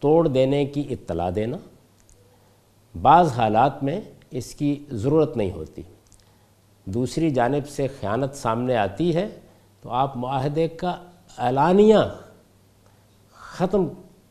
توڑ 0.00 0.28
دینے 0.28 0.64
کی 0.64 0.84
اطلاع 0.90 1.30
دینا۔ 1.34 1.56
بعض 3.02 3.32
حالات 3.32 3.84
میں 3.84 4.00
اس 4.30 4.54
کی 4.54 4.84
ضرورت 4.90 5.36
نہیں 5.36 5.50
ہوتی۔ 5.50 5.82
دوسری 6.84 7.30
جانب 7.30 7.68
سے 7.68 7.86
خیانت 7.86 8.34
سامنے 8.34 8.76
آتی 8.76 9.14
ہے، 9.14 9.28
تو 9.82 9.90
آپ 9.90 10.16
معاہدے 10.16 10.68
کا 10.68 10.96
اعلانیہ 11.38 11.96
ختم 13.32 13.86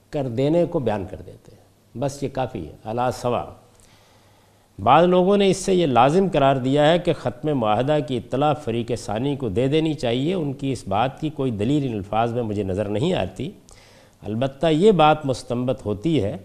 کر 0.10 0.28
دینے 0.28 0.66
کو 0.66 0.80
بیان 0.80 1.06
کر 1.10 1.18
دیتے 1.26 1.52
ہیں۔ 1.56 1.62
بس 2.00 2.24
یہ 2.24 2.30
کافی 2.30 2.68
ہے 2.68 2.72
اللہ 2.84 3.10
سوا 3.14 3.46
بعض 4.84 5.04
لوگوں 5.04 5.38
نے 5.38 5.50
اس 5.50 5.58
سے 5.58 5.74
یہ 5.74 5.86
لازم 5.86 6.28
قرار 6.34 6.56
دیا 6.56 6.92
ہے 6.92 7.00
کہ 7.00 7.14
ختم 7.14 7.58
معاہدہ 7.58 7.98
کی 8.08 8.18
اطلاع 8.18 8.54
فریق 8.54 8.92
ثانی 9.00 9.36
کو 9.36 9.50
دے 9.50 9.68
دینی 9.68 9.94
چاہیے۔ 9.94 10.34
ان 10.34 10.54
کی 10.54 10.72
اس 10.72 10.88
بات 10.88 11.22
کی 11.22 11.30
کوئی 11.30 11.52
دلیل 11.52 11.88
ان 11.88 11.94
الفاظ 11.94 12.34
میں 12.34 12.44
مجھے 12.44 12.64
نظر 12.64 12.86
نہیں 12.86 13.14
آتی۔ 13.14 13.52
البتہ 14.22 14.68
یہ 14.68 14.92
بات 14.92 15.26
مستمت 15.26 15.86
ہوتی 15.86 16.24
ہے 16.24 16.38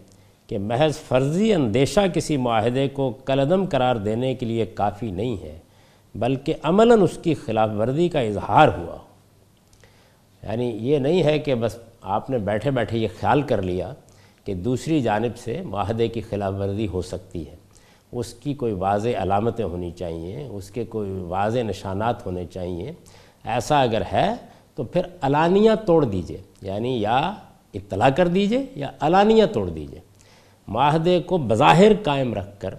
کہ 0.46 0.58
محض 0.58 0.98
فرضی 0.98 1.54
اندیشہ 1.54 2.00
کسی 2.14 2.36
معاہدے 2.36 2.88
کو 2.88 3.10
کلدم 3.10 3.64
قرار 3.64 3.96
دینے 3.96 4.34
کے 4.34 4.46
لیے 4.46 4.66
کافی 4.66 5.10
نہیں 5.10 5.42
ہے۔ 5.42 5.58
بلکہ 6.18 6.54
عملاً 6.62 7.02
اس 7.02 7.18
کی 7.22 7.34
خلاف 7.34 7.70
ورزی 7.78 8.08
کا 8.08 8.20
اظہار 8.20 8.68
ہوا۔ 8.68 8.96
یعنی 10.42 10.78
یہ 10.80 10.98
نہیں 10.98 11.22
ہے 11.22 11.38
کہ 11.38 11.54
بس 11.54 11.78
آپ 12.02 12.30
نے 12.30 12.38
بیٹھے 12.38 12.70
بیٹھے 12.70 12.98
یہ 12.98 13.08
خیال 13.20 13.42
کر 13.42 13.62
لیا 13.62 13.92
کہ 14.44 14.54
دوسری 14.54 15.00
جانب 15.00 15.36
سے 15.36 15.62
معاہدے 15.62 16.08
کی 16.08 16.20
خلاف 16.20 16.52
ورزی 16.58 16.88
ہو 16.88 17.02
سکتی 17.02 17.48
ہے۔ 17.48 17.56
اس 18.12 18.34
کی 18.34 18.54
کوئی 18.54 18.72
واضح 18.72 19.08
علامتیں 19.18 19.64
ہونی 19.64 19.90
چاہیے، 19.90 20.46
اس 20.50 20.70
کے 20.70 20.84
کوئی 20.84 21.10
واضح 21.10 21.58
نشانات 21.58 22.26
ہونے 22.26 22.46
چاہیے۔ 22.46 22.92
ایسا 23.44 23.82
اگر 23.82 24.02
ہے 24.12 24.34
تو 24.74 24.84
پھر 24.84 25.02
علانیہ 25.22 25.70
توڑ 25.86 26.04
دیجیے۔ 26.04 26.38
یعنی 26.62 27.00
یا 27.00 27.34
اطلاع 27.74 28.10
کر 28.10 28.28
دیجیے 28.28 28.66
یا 28.74 28.90
علانیہ 29.00 29.44
توڑ 29.46 29.68
دیجیے۔ 29.68 29.98
معاہدے 30.68 31.22
کو 31.22 31.38
بظاہر 31.38 31.92
قائم 32.02 32.34
رکھ 32.34 32.60
کر 32.60 32.74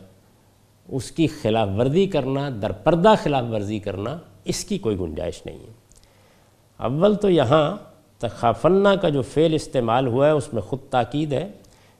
اس 0.88 1.12
کی 1.12 1.27
خلاف 1.27 1.70
ورزی 1.77 2.08
کرنا، 2.08 2.50
در 2.62 2.72
پردہ 2.72 3.13
خلاف 3.24 3.44
ورزی 3.51 3.79
کرنا 3.79 4.17
اس 4.46 4.65
کی 4.65 4.77
کوئی 4.77 5.00
گنجائش 5.00 5.46
نہیں 5.46 5.60
ہے۔ 5.60 5.74
اول 6.77 7.15
تو 7.15 7.29
یہاں 7.29 7.77
تخافنہ 8.17 8.89
کا 9.01 9.10
جو 9.10 9.22
فعل 9.22 9.53
استعمال 9.53 10.08
ہوا 10.08 10.25
ہے، 10.25 10.32
اس 10.32 10.53
میں 10.53 10.62
خود 10.62 10.79
تاکید 10.89 11.34
ہے۔ 11.34 11.51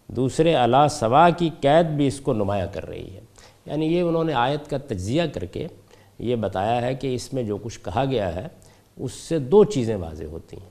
دوسرے 0.08 0.53
علا 0.53 0.88
سوا 0.88 1.29
کی 1.29 1.50
قید 1.62 1.86
بھی 1.86 2.08
اس 2.08 2.20
کو 2.20 2.34
نمایاں 2.34 2.67
کر 2.74 2.89
رہی 2.89 3.15
ہے۔ 3.15 3.20
یعنی 3.65 3.86
یہ 3.86 4.01
انہوں 4.01 4.24
نے 4.24 4.34
آیت 4.34 4.70
کا 4.70 4.77
تجزیہ 4.77 5.24
کر 5.34 5.46
کے 5.46 5.67
یہ 6.20 6.36
بتایا 6.36 6.82
ہے 6.82 6.96
کہ 6.96 7.15
اس 7.15 7.34
میں 7.34 7.44
جو 7.44 7.58
کچھ 7.58 7.79
کہا 7.84 8.06
گیا 8.06 8.36
ہے، 8.36 8.48
اس 8.98 9.12
سے 9.12 9.39
دو 9.39 9.63
چیزیں 9.63 9.96
واضح 9.96 10.24
ہوتی 10.24 10.58
ہیں۔ 10.58 10.70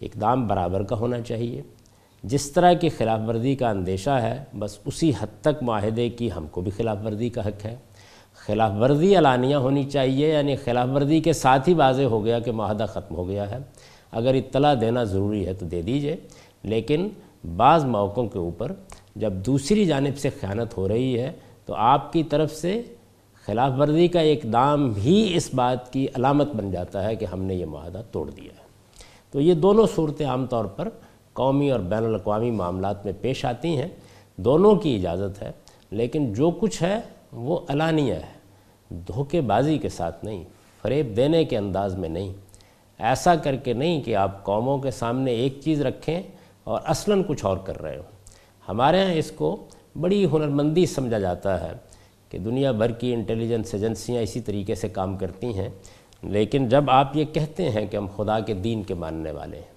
اقدام 0.00 0.46
برابر 0.46 0.82
کا 0.82 0.96
ہونا 0.96 1.20
چاہیے 1.20 1.62
جس 2.22 2.52
طرح 2.52 2.72
کی 2.72 2.88
خلاف 2.88 3.20
ورزی 3.26 3.54
کا 3.54 3.70
اندیشہ 3.70 4.10
ہے، 4.10 4.44
بس 4.58 4.78
اسی 4.84 5.12
حد 5.20 5.42
تک 5.42 5.62
معاہدے 5.62 6.08
کی 6.08 6.28
ہم 6.36 6.46
کو 6.46 6.60
بھی 6.60 6.70
خلاف 6.70 6.98
ورزی 7.04 7.28
کا 7.28 7.46
حق 7.46 7.64
ہے۔ 7.64 7.76
خلاف 8.34 8.72
ورزی 8.80 9.18
علانیہ 9.18 9.56
ہونی 9.56 9.84
چاہیے 9.84 10.32
یعنی 10.32 10.56
خلاف 10.56 10.88
ورزی 10.94 11.20
کے 11.20 11.32
ساتھ 11.32 11.68
ہی 11.68 11.74
واضح 11.74 12.02
ہو 12.02 12.24
گیا 12.24 12.38
کہ 12.38 12.52
معاہدہ 12.52 12.86
ختم 12.88 13.14
ہو 13.14 13.28
گیا 13.28 13.50
ہے۔ 13.50 13.58
اگر 14.12 14.34
اطلاع 14.34 14.74
دینا 14.80 15.04
ضروری 15.04 15.46
ہے 15.46 15.54
تو 15.54 15.66
دے 15.66 15.82
دیجیے، 15.82 16.16
لیکن 16.62 17.08
بعض 17.56 17.84
موقعوں 17.84 18.26
کے 18.26 18.38
اوپر 18.38 18.72
جب 19.16 19.32
دوسری 19.32 19.84
جانب 19.84 20.18
سے 20.18 20.30
خیانت 20.30 20.76
ہو 20.76 20.88
رہی 20.88 21.20
ہے، 21.20 21.32
تو 21.66 21.74
آپ 21.74 22.12
کی 22.12 22.22
طرف 22.22 22.54
سے 22.54 22.82
خلاف 23.46 23.72
ورزی 23.78 24.08
کا 24.08 24.20
اقدام 24.20 24.90
بھی 24.90 25.36
اس 25.36 25.54
بات 25.54 25.92
کی 25.92 26.06
علامت 26.14 26.48
بن 26.54 26.70
جاتا 26.70 27.04
ہے 27.04 27.16
کہ 27.16 27.24
ہم 27.24 27.42
نے 27.42 27.54
یہ 27.54 27.66
معاہدہ 27.66 28.02
توڑ 28.12 28.30
دیا 28.30 28.54
ہے۔ 28.56 28.62
تو 29.30 29.40
یہ 29.40 29.54
دونوں 29.54 29.86
صورتیں 29.94 30.26
عام 30.26 30.46
طور 30.46 30.64
پر 30.64 30.88
قومی 31.32 31.70
اور 31.70 31.80
بین 31.80 32.04
الاقوامی 32.04 32.50
معاملات 32.50 33.04
میں 33.04 33.12
پیش 33.20 33.44
آتی 33.44 33.76
ہیں۔ 33.76 33.88
دونوں 34.36 34.74
کی 34.74 34.94
اجازت 34.96 35.42
ہے، 35.42 35.50
لیکن 35.90 36.32
جو 36.32 36.50
کچھ 36.50 36.82
ہے 36.82 37.00
وہ 37.32 37.58
علانیہ 37.68 38.14
ہے۔ 38.14 38.96
دھوکے 39.06 39.40
بازی 39.40 39.78
کے 39.78 39.88
ساتھ 39.88 40.24
نہیں، 40.24 40.42
فریب 40.82 41.16
دینے 41.16 41.44
کے 41.44 41.56
انداز 41.56 41.94
میں 41.94 42.08
نہیں۔ 42.08 42.32
ایسا 42.98 43.34
کر 43.34 43.56
کے 43.56 43.72
نہیں 43.72 44.02
کہ 44.02 44.16
آپ 44.16 44.42
قوموں 44.44 44.78
کے 44.78 44.90
سامنے 44.90 45.32
ایک 45.32 45.58
چیز 45.60 45.82
رکھیں 45.82 46.22
اور 46.64 46.80
اصلاً 46.84 47.22
کچھ 47.26 47.44
اور 47.44 47.56
کر 47.56 47.82
رہے 47.82 47.96
ہوں۔ 47.96 48.10
ہمارے 48.68 49.04
ہاں 49.04 49.12
اس 49.12 49.30
کو 49.30 49.56
بڑی 50.00 50.24
ہنرمندی 50.24 50.86
سمجھا 50.86 51.18
جاتا 51.18 51.60
ہے 51.60 51.72
کہ 52.28 52.38
دنیا 52.38 52.72
بھر 52.72 52.90
کی 52.90 53.14
انٹیلیجنس 53.14 53.74
ایجنسیاں 53.74 54.22
اسی 54.22 54.40
طریقے 54.40 54.74
سے 54.74 54.88
کام 54.88 55.16
کرتی 55.16 55.52
ہیں، 55.54 55.68
لیکن 56.22 56.68
جب 56.68 56.90
آپ 56.90 57.16
یہ 57.16 57.24
کہتے 57.24 57.70
ہیں 57.70 57.86
کہ 57.86 57.96
ہم 57.96 58.06
خدا 58.16 58.40
کے 58.40 58.54
دین 58.54 58.82
کے 58.82 58.94
ماننے 58.94 59.30
والے 59.30 59.56
ہیں 59.56 59.71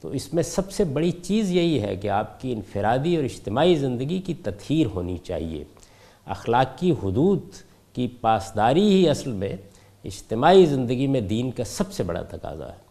تو 0.00 0.08
اس 0.08 0.34
میں 0.34 0.42
سب 0.42 0.70
سے 0.70 0.84
بڑی 0.84 1.10
چیز 1.10 1.50
یہی 1.50 1.82
ہے 1.82 1.96
کہ 1.96 2.08
آپ 2.08 2.40
کی 2.40 2.52
انفرادی 2.52 3.16
اور 3.16 3.24
اجتماعی 3.24 3.74
زندگی 3.74 4.20
کی 4.20 4.34
تطہیر 4.34 4.86
ہونی 4.86 5.16
چاہیے۔ 5.16 5.64
اخلاقی 6.26 6.90
حدود 6.90 7.40
کی 7.92 8.08
پاسداری 8.20 8.88
ہی 8.88 9.08
اصل 9.08 9.32
میں 9.32 9.56
اجتماعی 10.04 10.66
زندگی 10.66 11.06
میں 11.06 11.20
دین 11.20 11.50
کا 11.50 11.64
سب 11.64 11.92
سے 11.92 12.02
بڑا 12.02 12.22
تقاضا 12.22 12.68
ہے۔ 12.68 12.90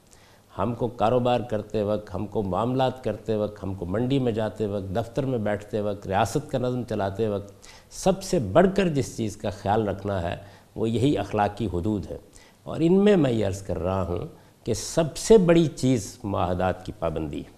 ہم 0.58 0.76
کو 0.76 0.88
کاروبار 0.88 1.40
کرتے 1.40 1.82
وقت، 1.82 2.16
ہم 2.16 2.26
کو 2.26 2.44
معاملات 2.44 3.04
کرتے 3.04 3.36
وقت، 3.36 3.64
ہم 3.64 3.74
کو 3.74 3.86
منڈی 3.86 4.20
میں 4.20 4.32
جاتے 4.32 4.66
وقت، 4.66 4.96
دفتر 4.96 5.26
میں 5.26 5.38
بیٹھتے 5.38 5.82
وقت، 5.82 6.08
ریاست 6.08 6.52
کا 6.52 6.58
نظم 6.58 6.84
چلاتے 6.84 7.28
وقت 7.28 7.54
سب 7.90 8.24
سے 8.24 8.40
بڑھ 8.40 8.68
کر 8.76 8.88
جس 8.88 9.18
چیز 9.18 9.38
کا 9.38 9.50
خیال 9.50 9.88
رکھنا 9.88 10.32
ہے 10.32 10.36
وہ 10.76 10.90
یہی 10.90 11.18
اخلاقی 11.18 11.66
حدود 11.66 12.12
ہے۔ 12.12 12.18
اور 12.64 12.78
ان 12.80 13.04
میں 13.04 13.16
میں 13.16 13.32
یہ 13.32 13.48
عرض 13.48 13.62
کر 13.62 13.80
رہا 13.80 14.08
ہوں 14.08 14.39
کہ 14.64 14.74
سب 14.74 15.18
سے 15.18 15.38
بڑی 15.38 15.66
چیز 15.66 16.18
معاہدات 16.24 16.86
کی 16.86 16.92
پابندی 17.00 17.40
ہے۔ 17.40 17.58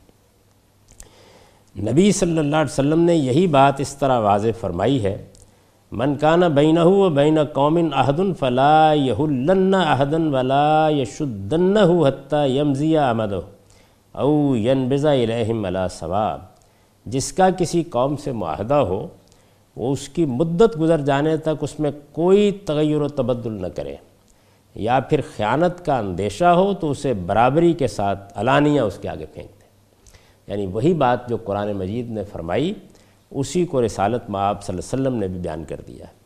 نبی 1.75 2.11
صلی 2.11 2.37
اللہ 2.37 2.55
علیہ 2.55 2.71
وسلم 2.71 3.01
نے 3.01 3.15
یہی 3.15 3.47
بات 3.47 3.79
اس 3.79 3.95
طرح 3.95 4.19
واضح 4.19 4.47
فرمائی 4.59 5.03
ہے، 5.03 5.25
من 5.91 6.15
کان 6.15 6.39
بینہ 6.39 6.79
و 6.79 7.09
بین 7.09 7.43
قومن 7.43 7.87
احدن 7.93 8.33
فلا 8.33 8.93
یہلن 8.93 9.73
احدن 9.75 10.27
ولا 10.35 10.89
یشدنہ 10.89 12.07
حتی 12.07 12.57
یمزی 12.57 12.97
آمدہ 12.97 13.39
او 14.11 14.55
ینبزا 14.55 15.11
الیہم 15.11 15.65
علا 15.65 15.87
ثواب۔ 15.87 16.39
جس 17.05 17.33
کا 17.33 17.49
کسی 17.49 17.83
قوم 17.83 18.15
سے 18.15 18.31
معاہدہ 18.31 18.73
ہو، 18.73 19.07
وہ 19.75 19.91
اس 19.91 20.09
کی 20.09 20.25
مدت 20.25 20.79
گزر 20.79 21.01
جانے 21.01 21.37
تک 21.37 21.63
اس 21.63 21.79
میں 21.79 21.91
کوئی 22.11 22.51
تغیر 22.51 23.01
و 23.01 23.07
تبدل 23.07 23.61
نہ 23.61 23.67
کرے۔ 23.67 23.95
یا 24.75 24.99
پھر 24.99 25.21
خیانت 25.35 25.85
کا 25.85 25.97
اندیشہ 25.97 26.45
ہو 26.45 26.73
تو 26.73 26.91
اسے 26.91 27.13
برابری 27.13 27.73
کے 27.73 27.87
ساتھ 27.87 28.33
علانیہ 28.35 28.81
اس 28.81 28.97
کے 29.01 29.09
آگے 29.09 29.25
پھینک 29.25 29.49
دے۔ 29.49 29.61
یعنی 30.47 30.65
وہی 30.65 30.93
بات 30.93 31.29
جو 31.29 31.37
قرآن 31.37 31.71
مجید 31.71 32.09
نے 32.09 32.23
فرمائی، 32.23 32.73
اسی 33.31 33.65
کو 33.65 33.85
رسالت 33.85 34.29
میں 34.29 34.39
آپ 34.39 34.63
صلی 34.63 34.77
اللہ 34.77 34.95
علیہ 34.95 35.07
وسلم 35.07 35.19
نے 35.19 35.27
بھی 35.27 35.39
بیان 35.39 35.63
کر 35.63 35.81
دیا۔ 35.87 36.05
ہے 36.05 36.21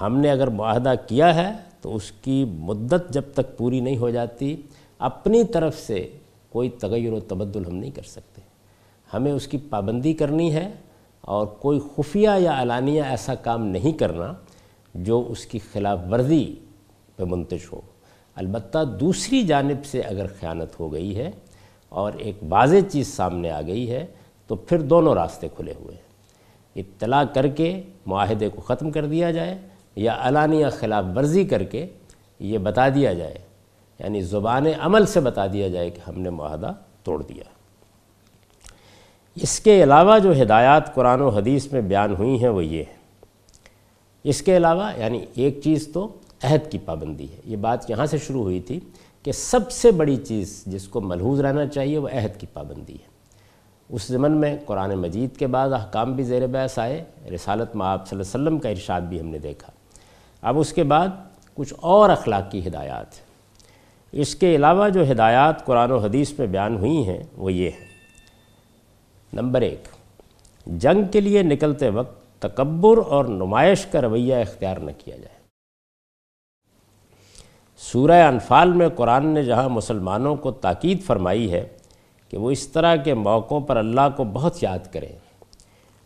ہم 0.00 0.18
نے 0.18 0.30
اگر 0.30 0.48
معاہدہ 0.48 0.94
کیا 1.06 1.34
ہے 1.34 1.52
تو 1.80 1.96
اس 1.96 2.12
کی 2.12 2.44
مدت 2.44 3.10
جب 3.10 3.22
تک 3.34 3.56
پوری 3.56 3.80
نہیں 3.80 3.96
ہو 3.96 4.10
جاتی، 4.10 4.56
اپنی 4.98 5.44
طرف 5.44 5.78
سے 5.78 6.08
کوئی 6.50 6.70
تغیر 6.70 7.12
و 7.12 7.20
تبدل 7.20 7.66
ہم 7.66 7.74
نہیں 7.74 7.90
کر 7.90 8.02
سکتے۔ 8.02 8.40
ہمیں 9.14 9.32
اس 9.32 9.46
کی 9.46 9.58
پابندی 9.58 10.12
کرنی 10.12 10.54
ہے 10.54 10.70
اور 11.20 11.46
کوئی 11.46 11.80
خفیہ 11.96 12.28
یا 12.38 12.62
علانیہ 12.62 13.02
ایسا 13.02 13.34
کام 13.34 13.66
نہیں 13.66 13.98
کرنا 13.98 14.32
جو 14.94 15.24
اس 15.28 15.46
کی 15.46 15.58
خلاف 15.72 15.98
ورزی 16.10 16.54
پہ 17.16 17.24
منتج 17.24 17.66
ہو۔ 17.72 17.80
البتہ 18.34 18.84
دوسری 18.84 19.42
جانب 19.42 19.84
سے 19.84 20.00
اگر 20.00 20.26
خیانت 20.40 20.80
ہو 20.80 20.92
گئی 20.92 21.16
ہے 21.16 21.30
اور 21.88 22.12
ایک 22.12 22.36
واضح 22.48 22.76
چیز 22.90 23.16
سامنے 23.16 23.50
آ 23.50 23.60
گئی 23.62 23.90
ہے، 23.90 24.06
تو 24.46 24.54
پھر 24.54 24.80
دونوں 24.80 25.14
راستے 25.14 25.48
کھلے 25.56 25.72
ہوئے 25.80 25.94
ہیں۔ 25.94 26.06
اطلاع 26.76 27.24
کر 27.34 27.46
کے 27.46 27.82
معاہدے 28.06 28.48
کو 28.48 28.60
ختم 28.60 28.90
کر 28.90 29.06
دیا 29.06 29.30
جائے 29.30 29.58
یا 29.96 30.16
علانیہ 30.20 30.66
خلاف 30.72 31.04
ورزی 31.16 31.44
کر 31.44 31.62
کے 31.62 31.86
یہ 32.38 32.58
بتا 32.58 32.88
دیا 32.88 33.12
جائے۔ 33.12 33.34
یعنی 33.98 34.20
زبان 34.20 34.66
عمل 34.80 35.06
سے 35.06 35.20
بتا 35.20 35.46
دیا 35.46 35.68
جائے 35.68 35.90
کہ 35.90 36.00
ہم 36.08 36.20
نے 36.20 36.30
معاہدہ 36.30 36.72
توڑ 37.02 37.22
دیا۔ 37.22 37.44
اس 39.34 39.60
کے 39.60 39.82
علاوہ 39.82 40.18
جو 40.18 40.42
ہدایات 40.42 40.94
قرآن 40.94 41.20
و 41.20 41.28
حدیث 41.28 41.72
میں 41.72 41.80
بیان 41.80 42.14
ہوئی 42.14 42.42
ہیں 42.42 42.48
وہ 42.48 42.64
یہ 42.64 42.78
ہے 42.78 42.96
اس 44.24 44.42
کے 44.42 44.56
علاوہ 44.56 44.90
یعنی 44.96 45.24
ایک 45.34 45.60
چیز 45.64 45.88
تو 45.92 46.08
عہد 46.42 46.70
کی 46.70 46.78
پابندی 46.78 47.24
ہے۔ 47.24 47.36
یہ 47.44 47.56
بات 47.56 47.90
یہاں 47.90 48.06
سے 48.06 48.18
شروع 48.18 48.42
ہوئی 48.42 48.60
تھی 48.60 48.80
کہ 49.22 49.32
سب 49.32 49.70
سے 49.70 49.90
بڑی 49.90 50.16
چیز 50.16 50.64
جس 50.66 50.88
کو 50.88 51.00
ملحوظ 51.00 51.40
رہنا 51.40 51.66
چاہیے 51.66 51.98
وہ 51.98 52.08
عہد 52.08 52.40
کی 52.40 52.46
پابندی 52.52 52.94
ہے۔ 52.94 53.16
اس 53.88 54.02
زمن 54.06 54.32
میں 54.32 54.56
قرآن 54.66 54.94
مجید 54.94 55.36
کے 55.36 55.46
بعد 55.46 55.72
احکام 55.72 56.12
بھی 56.12 56.24
زیر 56.24 56.46
بحث 56.46 56.78
آئے، 56.78 57.04
رسالت 57.34 57.76
میں 57.76 57.86
آپ 57.86 58.08
صلی 58.08 58.18
اللہ 58.18 58.36
علیہ 58.36 58.46
وسلم 58.46 58.58
کا 58.58 58.68
ارشاد 58.68 59.00
بھی 59.00 59.20
ہم 59.20 59.26
نے 59.26 59.38
دیکھا۔ 59.38 59.70
اب 60.42 60.58
اس 60.58 60.72
کے 60.72 60.82
بعد 60.82 61.08
کچھ 61.54 61.74
اور 61.80 62.10
اخلاقی 62.10 62.66
ہدایات 62.66 63.06
اس 64.12 64.34
کے 64.34 64.56
علاوہ 64.56 64.88
جو 64.88 65.12
ہدایات 65.12 65.66
قرآن 65.66 65.90
و 65.90 65.98
حدیث 65.98 66.38
میں 66.38 66.46
بیان 66.46 66.76
ہوئی 66.76 67.08
ہیں 67.08 67.24
وہ 67.36 67.52
یہ 67.52 67.70
ہیں۔ 67.70 67.86
نمبر 69.32 69.60
ایک، 69.60 69.88
جنگ 70.66 71.04
کے 71.12 71.20
لیے 71.20 71.42
نکلتے 71.42 71.88
وقت 71.88 72.42
تکبر 72.42 72.98
اور 73.08 73.24
نمائش 73.24 73.86
کا 73.86 74.00
رویہ 74.00 74.34
اختیار 74.34 74.76
نہ 74.76 74.90
کیا 74.98 75.16
جائے۔ 75.16 75.35
سورہ 77.76 78.22
انفال 78.22 78.72
میں 78.72 78.88
قرآن 78.88 79.26
نے 79.26 79.42
جہاں 79.42 79.68
مسلمانوں 79.68 80.36
کو 80.36 80.50
تاکید 80.50 81.02
فرمائی 81.02 81.52
ہے 81.52 81.68
کہ 82.28 82.36
وہ 82.36 82.50
اس 82.50 82.68
طرح 82.68 82.96
کے 82.96 83.14
موقعوں 83.14 83.60
پر 83.60 83.76
اللہ 83.76 84.00
کو 84.16 84.24
بہت 84.24 84.62
یاد 84.62 84.78
کریں۔ 84.92 85.08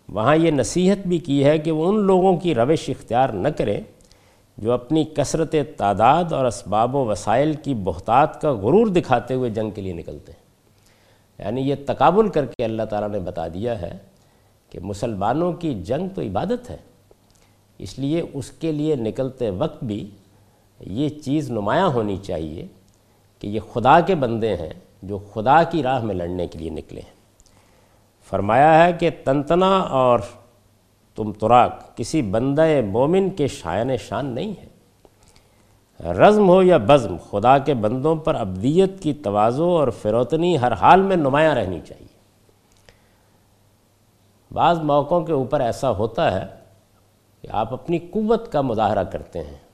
وہاں 0.09 0.37
یہ 0.37 0.51
نصیحت 0.51 1.07
بھی 1.07 1.19
کی 1.19 1.45
ہے 1.45 1.59
کہ 1.59 1.71
وہ 1.71 1.89
ان 1.89 2.01
لوگوں 2.01 2.37
کی 2.37 2.55
روش 2.55 2.91
اختیار 2.91 3.29
نہ 3.29 3.49
کریں 3.49 3.81
جو 4.59 4.73
اپنی 4.73 5.05
کثرت 5.05 5.55
تعداد 5.77 6.33
اور 6.33 6.45
اسباب 6.45 6.95
و 6.95 7.05
وسائل 7.05 7.53
کی 7.53 7.75
بہتات 7.75 8.41
کا 8.41 8.53
غرور 8.53 8.87
دکھاتے 8.87 9.35
ہوئے 9.35 9.51
جنگ 9.51 9.71
کے 9.71 9.83
لیے 9.83 9.93
نکلتے 9.93 10.33
ہیں۔ 10.33 10.41
یعنی 11.47 11.61
یہ 11.61 11.75
تقابل 11.87 12.29
کر 12.29 12.47
کے 12.47 12.65
اللہ 12.65 12.83
تعالیٰ 12.83 13.09
نے 13.09 13.19
بتا 13.19 13.49
دیا 13.49 13.83
ہے 13.83 13.99
کہ 14.71 14.81
مسلمانوں 14.81 15.53
کی 15.53 15.83
جنگ 15.83 16.09
تو 16.15 16.23
عبادت 16.23 16.71
ہے، 16.71 16.77
اس 17.79 17.99
لیے 17.99 18.23
اس 18.33 18.51
کے 18.51 18.73
لیے 18.73 18.97
نکلتے 18.97 19.51
وقت 19.51 19.85
بھی 19.85 20.11
یہ 20.81 21.09
چیز 21.09 21.51
نمایاں 21.51 21.89
ہونی 21.89 22.17
چاہیے 22.17 22.67
کہ 23.39 23.47
یہ 23.47 23.61
خدا 23.73 24.01
کے 24.01 24.15
بندے 24.15 24.57
ہیں 24.57 24.73
جو 25.03 25.19
خدا 25.19 25.63
کی 25.63 25.83
راہ 25.83 26.05
میں 26.05 26.15
لڑنے 26.15 26.47
کے 26.47 26.59
لیے 26.59 26.71
نکلے 26.71 27.01
ہیں۔ 27.01 27.21
فرمایا 28.29 28.85
ہے 28.85 28.93
کہ 28.93 29.11
تنتنا 29.25 29.79
اور 29.79 30.19
تم 31.15 31.33
تراک 31.33 31.97
کسی 31.97 32.23
بندہ 32.23 32.67
مومن 32.93 33.31
کے 33.31 33.47
شائن 33.47 33.97
شان 33.97 34.27
نہیں 34.27 34.51
ہے۔ 34.51 34.71
رزم 36.13 36.49
ہو 36.49 36.63
یا 36.63 36.77
بزم، 36.77 37.17
خدا 37.31 37.59
کے 37.59 37.75
بندوں 37.75 38.17
پر 38.17 38.35
ابدیت 38.35 39.03
کی 39.03 39.13
توازو 39.13 39.65
اور 39.65 39.89
فروتنی 39.89 40.61
ہر 40.61 40.73
حال 40.73 41.03
میں 41.03 41.17
نمایاں 41.17 41.55
رہنی 41.55 41.81
چاہیے۔ 41.81 42.11
بعض 44.55 44.79
موقعوں 44.79 45.21
کے 45.21 45.33
اوپر 45.33 45.61
ایسا 45.61 45.91
ہوتا 45.91 46.41
ہے 46.41 46.47
کہ 47.43 47.49
آپ 47.51 47.73
اپنی 47.73 47.99
قوت 47.99 48.53
کا 48.53 48.61
مظاہرہ 48.61 49.05
کرتے 49.05 49.39
ہیں۔ 49.39 49.70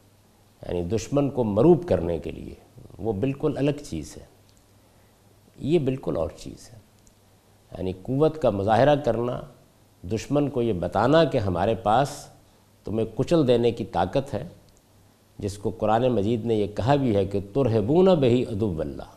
یعنی 0.69 0.83
دشمن 0.83 1.31
کو 1.31 1.45
مروب 1.45 1.89
کرنے 1.89 2.19
کے 2.19 2.31
لیے، 2.31 2.55
وہ 2.99 3.13
بالکل 3.13 3.53
الگ 3.57 3.71
چیز 3.71 4.17
ہے۔ 4.17 4.25
یہ 5.59 5.79
بالکل 5.79 6.17
اور 6.17 6.31
چیز 6.37 6.71
ہے۔ 6.73 6.79
یعنی 7.79 7.93
قوت 8.03 8.43
کا 8.43 8.51
مظاہرہ 8.51 8.97
کرنا، 8.97 9.41
دشمن 10.03 10.51
کو 10.51 10.63
یہ 10.63 10.73
بتانا 10.73 11.25
کہ 11.25 11.39
ہمارے 11.39 11.75
پاس 11.75 12.27
تمہیں 12.85 13.07
کچل 13.15 13.49
دینے 13.49 13.71
کی 13.71 13.85
طاقت 13.85 14.35
ہے، 14.35 14.49
جس 15.39 15.59
کو 15.59 15.71
قرآن 15.71 16.09
مجید 16.09 16.47
نے 16.47 16.55
یہ 16.55 16.67
کہا 16.67 16.95
بھی 16.95 17.17
ہے 17.17 17.27
کہ 17.27 17.41
ترہبون 17.53 18.05
بہی 18.05 18.43
ادب 18.43 18.81
اللہ۔ 18.81 19.17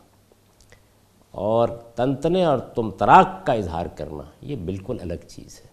اور 1.30 1.68
تنتنے 1.68 2.44
اور 2.44 2.58
تم 2.58 2.90
تراک 2.90 3.46
کا 3.46 3.52
اظہار 3.52 3.86
کرنا، 3.86 4.22
یہ 4.42 4.56
بالکل 4.56 4.96
الگ 5.00 5.14
چیز 5.28 5.60
ہے۔ 5.64 5.70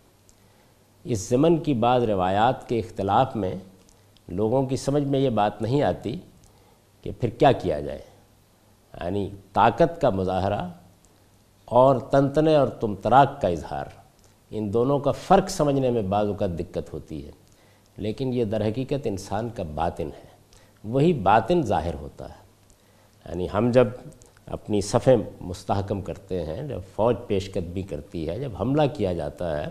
اس 1.03 1.29
زمن 1.29 1.57
کی 1.57 1.74
بعض 1.74 2.03
روایات 2.03 2.69
کے 2.69 2.79
اختلاف 2.79 3.36
میں 3.36 3.55
لوگوں 4.27 4.63
کی 4.63 4.75
سمجھ 4.75 5.03
میں 5.03 5.19
یہ 5.19 5.29
بات 5.29 5.62
نہیں 5.62 5.81
آتی 5.81 6.19
کہ 7.01 7.12
پھر 7.22 7.29
کیا 7.29 7.51
کیا 7.51 7.79
جائے۔ 7.79 8.00
یعنی 9.03 9.29
طاقت 9.53 10.01
کا 10.01 10.10
مظاہرہ 10.10 10.69
اور 11.65 11.96
تنتنے 11.96 12.55
اور 12.55 12.67
تمتراک 12.67 13.41
کا 13.41 13.48
اظہار، 13.48 13.86
ان 14.50 14.74
دونوں 14.74 15.00
کا 15.00 15.12
فرق 15.12 15.50
سمجھنے 15.50 15.91
میں 15.91 16.01
بعض 16.01 16.27
اوقات 16.27 16.60
دقت 16.60 16.93
ہوتی 16.93 17.25
ہے۔ 17.25 17.31
لیکن 17.97 18.34
یہ 18.34 18.43
در 18.43 18.67
حقیقت 18.67 19.08
انسان 19.08 19.49
کا 19.49 19.63
باطن 19.75 20.08
ہے، 20.08 20.30
وہی 20.84 21.13
باطن 21.13 21.62
ظاہر 21.62 21.93
ہوتا 21.93 22.30
ہے۔ 22.30 22.47
یعنی 23.30 23.47
ہم 23.54 23.71
جب 23.71 23.88
اپنی 24.45 24.82
صفیں 24.82 25.17
مستحکم 25.41 26.02
کرتے 26.02 26.45
ہیں، 26.45 26.67
جب 26.67 26.80
فوج 26.95 27.15
پیش 27.28 27.54
قدمی 27.54 27.82
کرتی 27.82 28.30
ہے، 28.30 28.39
جب 28.39 28.52
حملہ 28.60 28.82
کیا 28.93 29.13
جاتا 29.13 29.58
ہے، 29.58 29.65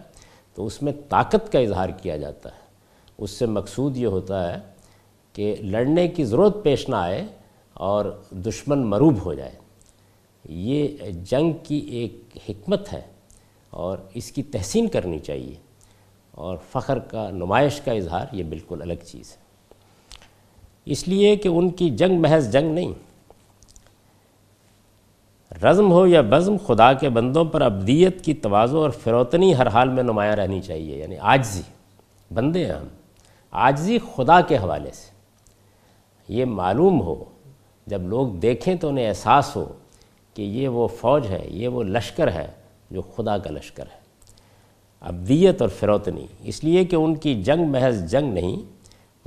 تو 0.55 0.67
اس 0.67 0.83
میں 0.83 0.93
طاقت 1.09 1.53
کا 1.53 1.59
اظہار 1.59 1.89
کیا 1.89 2.17
جاتا 2.17 2.49
ہے۔ 2.49 2.66
اس 3.19 3.31
سے 3.31 3.47
مقصود 3.47 3.97
یہ 3.97 4.07
ہوتا 4.07 4.55
ہے 4.55 4.61
کہ 5.33 5.57
لڑنے 5.61 6.09
کی 6.09 6.25
ضرورت 6.25 6.57
پیش 6.63 6.89
نہ 6.89 6.97
آئے 6.97 7.27
اور 7.75 8.21
دشمن 8.31 8.87
مروب 8.87 9.25
ہو 9.25 9.35
جائے۔ 9.35 9.53
یہ 10.49 10.89
جنگ 11.11 11.53
کی 11.63 11.77
ایک 11.77 12.39
حکمت 12.49 12.93
ہے 12.93 13.01
اور 13.71 13.99
اس 14.15 14.33
کی 14.33 14.43
تحسین 14.43 14.89
کرنی 14.89 15.19
چاہیے 15.19 15.55
اور 16.31 16.57
فخر 16.73 16.99
کا، 16.99 17.31
نمائش 17.31 17.81
کا 17.81 17.93
اظہار 17.93 18.27
یہ 18.33 18.45
بالکل 18.45 18.83
الگ 18.83 19.05
چیز 19.07 19.31
ہے۔ 19.31 19.47
اس 20.85 21.09
لیے 21.09 21.37
کہ 21.37 21.49
ان 21.49 21.71
کی 21.71 21.91
جنگ 21.91 22.21
محض 22.21 22.53
جنگ 22.53 22.75
نہیں۔ 22.75 22.93
رزم 25.65 25.93
ہو 25.93 26.07
یا 26.07 26.21
بزم، 26.21 26.57
خدا 26.67 26.93
کے 26.93 27.09
بندوں 27.09 27.45
پر 27.45 27.63
ابدیت 27.63 28.25
کی 28.25 28.35
توازو 28.35 28.83
اور 28.83 28.91
فروتنی 28.91 29.57
ہر 29.57 29.67
حال 29.67 29.89
میں 29.89 30.03
نمایاں 30.03 30.37
رہنی 30.37 30.63
چاہیے 30.63 30.97
یعنی 30.97 31.17
آجزی 31.21 31.63
بندے 32.35 32.67
ہیں 32.67 32.73
ہم۔ 32.73 32.87
آجزی 33.51 33.99
خدا 34.17 34.41
کے 34.41 34.57
حوالے 34.57 34.91
سے۔ 34.91 35.11
یہ 36.29 36.45
معلوم 36.45 37.01
ہو، 37.01 37.25
جب 37.87 38.03
لوگ 38.03 38.29
دیکھیں 38.29 38.75
تو 38.75 38.89
انہیں 38.89 39.09
احساس 39.09 39.57
ہو 39.57 39.73
کہ 40.35 40.43
یہ 40.43 40.69
وہ 40.69 40.89
فوج 40.89 41.27
ہے، 41.27 41.47
یہ 41.49 41.69
وہ 41.69 41.83
لشکر 41.83 42.33
ہے 42.33 42.47
جو 42.91 43.03
خدا 43.03 43.39
کا 43.39 43.51
لشکر 43.51 43.85
ہے۔ 43.95 43.99
ابدیت 45.01 45.63
اور 45.63 45.71
فروتنی، 45.71 46.27
اس 46.45 46.65
لیے 46.65 46.85
کہ 46.85 46.97
ان 46.97 47.15
کی 47.15 47.43
جنگ 47.43 47.65
محض 47.65 48.11
جنگ 48.11 48.33
نہیں، 48.33 48.77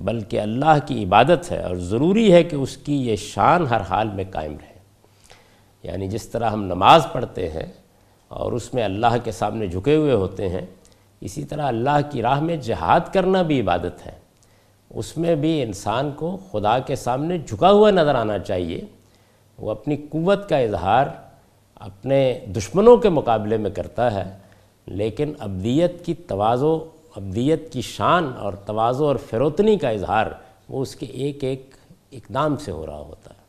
بلکہ 0.02 0.42
اللہ 0.42 0.78
کی 0.86 1.04
عبادت 1.04 1.52
ہے 1.52 1.62
اور 1.62 1.76
ضروری 1.76 2.34
ہے 2.34 2.44
کہ 2.44 2.56
اس 2.56 2.78
کی 2.78 3.08
یہ 3.08 3.16
شان 3.16 3.68
ہر 3.68 3.82
حال 3.82 4.10
میں 4.10 4.24
قائم 4.32 4.52
رہے۔ 4.52 4.80
یعنی 5.84 6.08
جس 6.08 6.28
طرح 6.28 6.50
ہم 6.50 6.64
نماز 6.64 7.08
پڑھتے 7.14 7.50
ہیں 7.50 7.74
اور 8.28 8.52
اس 8.52 8.74
میں 8.74 8.84
اللہ 8.84 9.08
کے 9.24 9.32
سامنے 9.32 9.68
جھکے 9.68 9.96
ہوئے 9.96 10.14
ہوتے 10.14 10.50
ہیں 10.50 10.66
اسی 11.22 11.44
طرح 11.44 11.68
اللہ 11.68 11.98
کی 12.12 12.22
راہ 12.22 12.40
میں 12.40 12.58
جہاد 12.58 13.00
کرنا 13.14 13.42
بھی 13.42 13.62
عبادت 13.62 14.06
ہے۔ 14.06 14.12
اس 14.90 15.18
میں 15.18 15.36
بھی 15.36 15.64
انسان 15.64 16.12
کو 16.16 16.38
خدا 16.52 16.80
کے 16.80 16.96
سامنے 16.96 17.38
جھکا 17.38 17.72
ہوا 17.72 17.92
نظر 17.92 18.16
آنا 18.16 18.40
چاہیے۔ 18.40 18.82
وہ 19.58 19.72
اپنی 19.72 19.96
قوت 19.96 20.50
کا 20.50 20.58
اظہار 20.58 21.06
اپنے 21.76 22.40
دشمنوں 22.58 22.98
کے 22.98 23.10
مقابلے 23.10 23.58
میں 23.58 23.70
کرتا 23.70 24.12
ہے، 24.12 24.38
لیکن 24.88 25.34
ابدیت 25.40 26.06
کی 26.06 26.14
توازو، 26.14 26.90
ابدیت 27.16 27.74
کی 27.74 27.82
شان 27.82 28.32
اور 28.38 28.54
توازو 28.54 29.08
اور 29.08 29.16
فروتنی 29.16 29.78
کا 29.78 29.90
اظہار 29.90 30.26
وہ 30.70 30.82
اس 30.82 30.96
کے 30.96 31.06
ایک 31.06 31.44
ایک 31.44 31.76
اقدام 32.12 32.58
سے 32.58 32.72
ہو 32.72 32.86
رہا 32.86 33.00
ہوتا 33.00 33.30
ہے۔ 33.30 33.40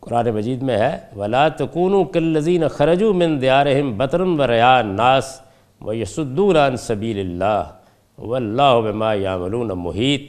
قرآن 0.00 0.30
مجید 0.30 0.62
میں 0.62 0.78
ہے، 0.78 0.98
ولا 1.16 1.48
تکون 1.48 2.04
کلزین 2.04 2.68
خرجو 2.68 3.12
من 3.12 3.40
دیارہم 3.40 3.98
بطرن 3.98 4.40
و 4.40 4.46
ریان 4.46 4.86
ناس 4.86 5.40
و 5.80 5.94
یسدون 5.94 6.56
عن 6.56 6.76
سبیل 6.76 7.18
اللہ 7.18 7.62
و 8.20 8.34
اللہ 8.34 8.80
بما 8.84 9.14
یعملون 9.14 9.68
محیط 9.68 10.22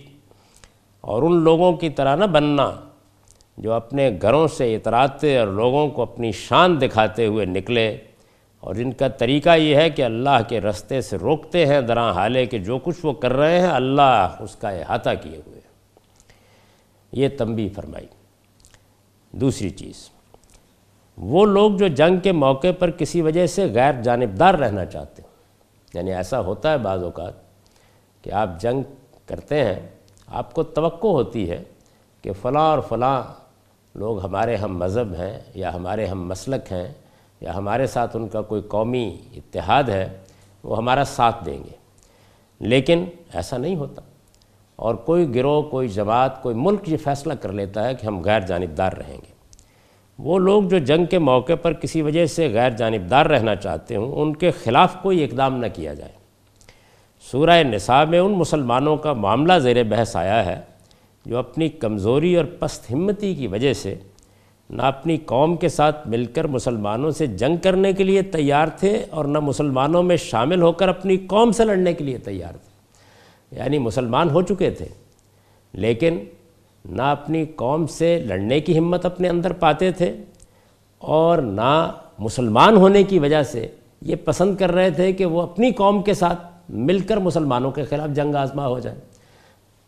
اور 1.01 1.23
ان 1.23 1.35
لوگوں 1.35 1.73
کی 1.73 1.89
طرح 1.89 2.15
نہ 2.15 2.25
بننا 2.25 2.71
جو 3.57 3.73
اپنے 3.73 4.09
گھروں 4.21 4.47
سے 4.47 4.75
اتراتے 4.75 5.37
اور 5.37 5.47
لوگوں 5.47 5.89
کو 5.89 6.01
اپنی 6.01 6.31
شان 6.31 6.81
دکھاتے 6.81 7.25
ہوئے 7.25 7.45
نکلے۔ 7.45 7.97
اور 8.59 8.75
ان 8.75 8.91
کا 8.91 9.07
طریقہ 9.07 9.55
یہ 9.55 9.75
ہے 9.75 9.89
کہ 9.89 10.01
اللہ 10.01 10.39
کے 10.47 10.61
رستے 10.61 11.01
سے 11.01 11.17
روکتے 11.17 11.65
ہیں 11.65 11.81
دراں 11.81 12.13
حالے 12.13 12.45
کہ 12.45 12.59
جو 12.59 12.79
کچھ 12.83 12.95
وہ 13.03 13.13
کر 13.13 13.33
رہے 13.33 13.59
ہیں 13.59 13.67
اللہ 13.67 14.35
اس 14.39 14.55
کا 14.55 14.69
احاطہ 14.69 15.09
کیے 15.21 15.41
ہوئے۔ 15.47 15.59
یہ 17.11 17.27
تنبیہ 17.37 17.69
فرمائی۔ 17.75 18.05
دوسری 19.31 19.69
چیز، 19.69 20.09
وہ 21.17 21.45
لوگ 21.45 21.71
جو 21.71 21.87
جنگ 21.87 22.17
کے 22.17 22.31
موقع 22.31 22.67
پر 22.79 22.91
کسی 22.91 23.21
وجہ 23.21 23.47
سے 23.47 23.65
غیر 23.73 24.01
جانبدار 24.01 24.53
رہنا 24.53 24.85
چاہتے 24.85 25.21
ہیں۔ 25.21 25.26
یعنی 25.93 26.13
ایسا 26.13 26.39
ہوتا 26.39 26.71
ہے 26.71 26.77
بعض 26.77 27.03
اوقات 27.03 27.33
کہ 28.21 28.31
آپ 28.31 28.49
جنگ 28.59 28.81
کرتے 29.25 29.63
ہیں، 29.63 29.79
آپ 30.27 30.53
کو 30.53 30.63
توقع 30.63 31.07
ہوتی 31.07 31.49
ہے 31.49 31.63
کہ 32.21 32.31
فلاں 32.41 32.69
اور 32.69 32.79
فلاں 32.79 33.23
لوگ 33.95 34.25
ہمارے 34.25 34.55
ہم 34.55 34.77
مذہب 34.77 35.13
ہیں 35.13 35.39
یا 35.55 35.73
ہمارے 35.73 36.05
ہم 36.05 36.27
مسلک 36.27 36.71
ہیں 36.71 36.93
یا 37.41 37.55
ہمارے 37.55 37.87
ساتھ 37.87 38.15
ان 38.15 38.27
کا 38.27 38.41
کوئی 38.41 38.61
قومی 38.61 39.17
اتحاد 39.35 39.83
ہے، 39.83 40.17
وہ 40.63 40.77
ہمارا 40.77 41.03
ساتھ 41.03 41.45
دیں 41.45 41.63
گے۔ 41.63 41.75
لیکن 42.59 43.05
ایسا 43.33 43.57
نہیں 43.57 43.75
ہوتا۔ 43.75 44.01
اور 44.75 44.95
کوئی 44.95 45.35
گروہ، 45.35 45.61
کوئی 45.61 45.87
جماعت، 45.87 46.43
کوئی 46.43 46.55
ملک 46.55 46.89
یہ 46.89 46.97
فیصلہ 46.97 47.33
کر 47.33 47.51
لیتا 47.51 47.83
ہے 47.83 47.95
کہ 47.95 48.07
ہم 48.07 48.21
غیر 48.21 48.39
جانبدار 48.39 48.91
رہیں 48.91 49.17
گے۔ 49.17 49.26
وہ 50.19 50.39
لوگ 50.39 50.63
جو 50.63 50.77
جنگ 50.77 51.05
کے 51.05 51.19
موقع 51.19 51.55
پر 51.61 51.73
کسی 51.73 52.01
وجہ 52.01 52.25
سے 52.25 52.49
غیر 52.53 52.69
جانبدار 52.69 53.25
رہنا 53.25 53.55
چاہتے 53.55 53.95
ہوں، 53.95 54.21
ان 54.21 54.35
کے 54.35 54.51
خلاف 54.51 54.95
کوئی 55.01 55.23
اقدام 55.23 55.57
نہ 55.57 55.65
کیا 55.73 55.93
جائے۔ 55.93 56.11
سورہ 57.31 57.63
نساء 57.63 58.03
میں 58.03 58.19
ان 58.19 58.31
مسلمانوں 58.31 58.97
کا 58.97 59.13
معاملہ 59.13 59.53
زیر 59.59 59.83
بحث 59.83 60.15
آیا 60.15 60.45
ہے 60.45 60.61
جو 61.25 61.37
اپنی 61.37 61.69
کمزوری 61.69 62.35
اور 62.35 62.45
پست 62.45 62.91
ہمتی 62.91 63.35
کی 63.35 63.47
وجہ 63.47 63.73
سے 63.73 63.95
نہ 64.69 64.81
اپنی 64.81 65.17
قوم 65.17 65.55
کے 65.55 65.69
ساتھ 65.69 66.07
مل 66.07 66.25
کر 66.25 66.47
مسلمانوں 66.47 67.11
سے 67.11 67.27
جنگ 67.27 67.57
کرنے 67.57 67.93
کے 67.93 68.03
لیے 68.03 68.21
تیار 68.21 68.67
تھے 68.67 69.05
اور 69.09 69.25
نہ 69.25 69.39
مسلمانوں 69.39 70.03
میں 70.03 70.17
شامل 70.17 70.61
ہو 70.61 70.71
کر 70.71 70.87
اپنی 70.87 71.17
قوم 71.17 71.51
سے 71.51 71.65
لڑنے 71.65 71.93
کے 71.93 72.03
لیے 72.03 72.17
تیار 72.17 72.51
تھے۔ 72.51 72.67
یعنی 73.57 73.77
مسلمان 73.77 74.29
ہو 74.29 74.41
چکے 74.41 74.69
تھے۔ 74.69 74.85
لیکن 75.73 76.19
نہ 76.87 77.01
اپنی 77.01 77.45
قوم 77.45 77.87
سے 77.87 78.19
لڑنے 78.19 78.59
کی 78.59 78.77
ہمت 78.77 79.05
اپنے 79.05 79.29
اندر 79.29 79.53
پاتے 79.53 79.91
تھے 79.91 80.15
اور 80.97 81.37
نہ 81.37 81.91
مسلمان 82.19 82.75
ہونے 82.75 83.03
کی 83.03 83.19
وجہ 83.19 83.43
سے 83.43 83.67
یہ 84.01 84.15
پسند 84.15 84.57
کر 84.57 84.71
رہے 84.71 84.91
تھے 84.91 85.13
کہ 85.13 85.25
وہ 85.25 85.41
اپنی 85.41 85.71
قوم 85.71 86.01
کے 86.01 86.13
ساتھ 86.13 86.47
مل 86.69 86.99
کر 86.99 87.17
مسلمانوں 87.17 87.71
کے 87.71 87.83
خلاف 87.83 88.09
جنگ 88.09 88.35
آزما 88.35 88.67
ہو 88.67 88.79
جائے۔ 88.79 88.99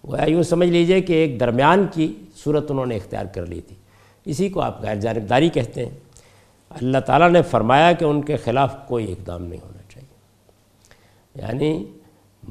وہ 0.03 0.29
یوں 0.29 0.43
سمجھ 0.43 0.69
لیجیے 0.69 1.01
کہ 1.01 1.13
ایک 1.13 1.39
درمیان 1.39 1.85
کی 1.91 2.13
صورت 2.43 2.71
انہوں 2.71 2.85
نے 2.85 2.95
اختیار 2.95 3.25
کر 3.25 3.45
لی 3.45 3.61
تھی۔ 3.61 3.75
اسی 4.25 4.49
کو 4.49 4.61
آپ 4.61 4.81
غیر 4.81 4.95
جانبداری 4.95 5.49
کہتے 5.49 5.85
ہیں۔ 5.85 5.95
اللہ 6.69 6.97
تعالیٰ 6.97 7.29
نے 7.29 7.41
فرمایا 7.41 7.91
کہ 7.91 8.05
ان 8.05 8.21
کے 8.21 8.37
خلاف 8.37 8.87
کوئی 8.87 9.11
اقدام 9.11 9.43
نہیں 9.43 9.59
ہونا 9.63 9.81
چاہیے۔ 9.89 10.09
یعنی 11.41 11.85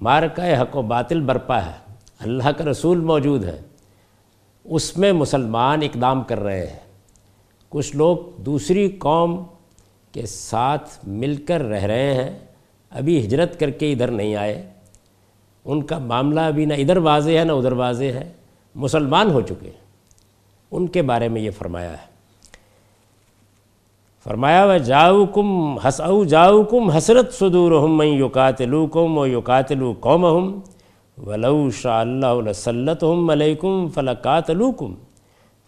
مارکہ 0.03 0.63
حق 0.63 0.77
و 0.77 0.83
باطل 0.83 1.21
برپا 1.21 1.59
ہے۔ 1.59 1.95
اللہ 2.19 2.49
کا 2.59 2.65
رسول 2.65 3.01
موجود 3.01 3.45
ہے۔ 3.45 3.59
اس 4.71 4.99
میں 4.99 5.13
مسلمان 5.13 5.83
اقدام 5.83 6.23
کر 6.23 6.41
رہے 6.41 6.67
ہیں۔ 6.67 6.81
کچھ 7.69 7.97
لوگ 7.97 8.17
دوسری 8.37 8.89
قوم 8.89 9.43
کے 10.13 10.27
ساتھ 10.27 10.89
مل 11.05 11.37
کر 11.37 11.61
رہ 11.61 11.85
رہے 11.85 12.15
ہیں۔ 12.15 12.39
ابھی 12.91 13.27
ہجرت 13.27 13.61
کر 13.61 13.71
کے 13.71 13.93
ادھر 13.93 14.09
نہیں 14.11 14.37
آئے۔ 14.37 14.71
ان 15.65 15.83
کا 15.83 15.99
معاملہ 15.99 16.41
ابھی 16.41 16.65
نہ 16.65 16.75
ادھر 16.75 16.97
واضح 16.97 17.31
ہے 17.31 17.45
نہ 17.45 17.53
ادھر 17.53 17.73
واضح 17.73 18.05
ہے۔ 18.05 18.33
مسلمان 18.75 19.31
ہو 19.31 19.41
چکے 19.41 19.71
ان 20.71 20.87
کے 20.87 21.03
بارے 21.03 21.29
میں 21.29 21.41
یہ 21.41 21.51
فرمایا 21.51 21.93
ہے۔ 21.93 22.19
فرمایا 24.25 24.65
و 24.65 24.77
جاؤ 24.77 25.27
کم 25.27 25.79
ہس 25.79 26.01
او 26.01 26.25
جاؤ 26.25 26.63
کم 26.63 26.91
حسرت 26.91 27.35
صدور 27.35 27.85
ہم 27.85 28.03
یوکاتلو 28.03 28.87
کم 28.87 29.19
و 29.19 29.27
یوکاتلو 29.27 29.95
قوم 30.01 30.27
ہم 30.27 30.61
ولو 31.27 31.71
شاء 31.71 32.01
اللہ 32.01 32.53
صلت 32.55 33.03
ہم 33.03 33.31
علیکم 33.31 33.89
فلقاتلوکم 33.89 34.95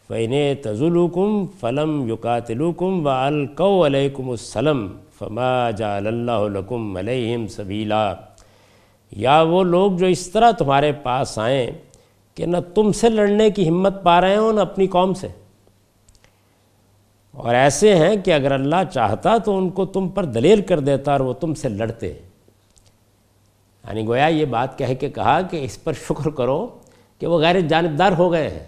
فین 0.08 0.32
تزلوکم 0.62 1.46
فلم 1.60 2.08
یقاتلوکم 2.12 3.06
و 3.06 3.08
القو 3.08 3.86
علیکم 3.86 4.30
السلم 4.30 4.86
فما 5.18 5.70
جعل 5.70 6.06
اللہ 6.06 6.58
لکم 6.58 6.96
علیہم 6.96 7.46
سبیلا۔ 7.46 8.14
یا 9.10 9.42
وہ 9.42 9.64
لوگ 9.64 9.92
جو 9.92 10.06
اس 10.06 10.30
طرح 10.30 10.50
تمہارے 10.50 10.92
پاس 10.92 11.38
آئیں 11.38 11.70
کہ 12.34 12.46
نہ 12.46 12.56
تم 12.74 12.92
سے 12.92 13.08
لڑنے 13.08 13.50
کی 13.50 13.68
ہمت 13.68 14.02
پا 14.02 14.20
رہے 14.20 14.36
ہوں 14.36 14.52
نہ 14.52 14.60
اپنی 14.60 14.86
قوم 14.86 15.14
سے۔ 15.14 15.28
اور 17.32 17.54
ایسے 17.54 17.96
ہیں 17.96 18.16
کہ 18.16 18.34
اگر 18.34 18.52
اللہ 18.52 18.90
چاہتا 18.92 19.38
تو 19.38 19.58
ان 19.58 19.70
کو 19.70 19.84
تم 19.84 20.08
پر 20.08 20.24
دلیل 20.24 20.60
کر 20.60 20.78
دیتا 20.78 21.12
اور 21.12 21.20
وہ 21.20 21.32
تم 21.32 21.54
سے 21.54 21.68
لڑتے۔ 21.68 22.14
یعنی 23.88 24.06
گویا 24.06 24.26
یہ 24.26 24.44
بات 24.44 24.78
کہہ 24.78 24.94
کے 25.00 25.10
کہا 25.10 25.40
کہ 25.42 25.64
اس 25.64 25.84
پر 25.84 25.92
شکر 25.92 26.30
کرو 26.30 26.66
کہ 27.18 27.26
وہ 27.26 27.38
غیر 27.38 27.60
جانبدار 27.60 28.12
ہو 28.12 28.32
گئے 28.32 28.48
ہیں۔ 28.48 28.66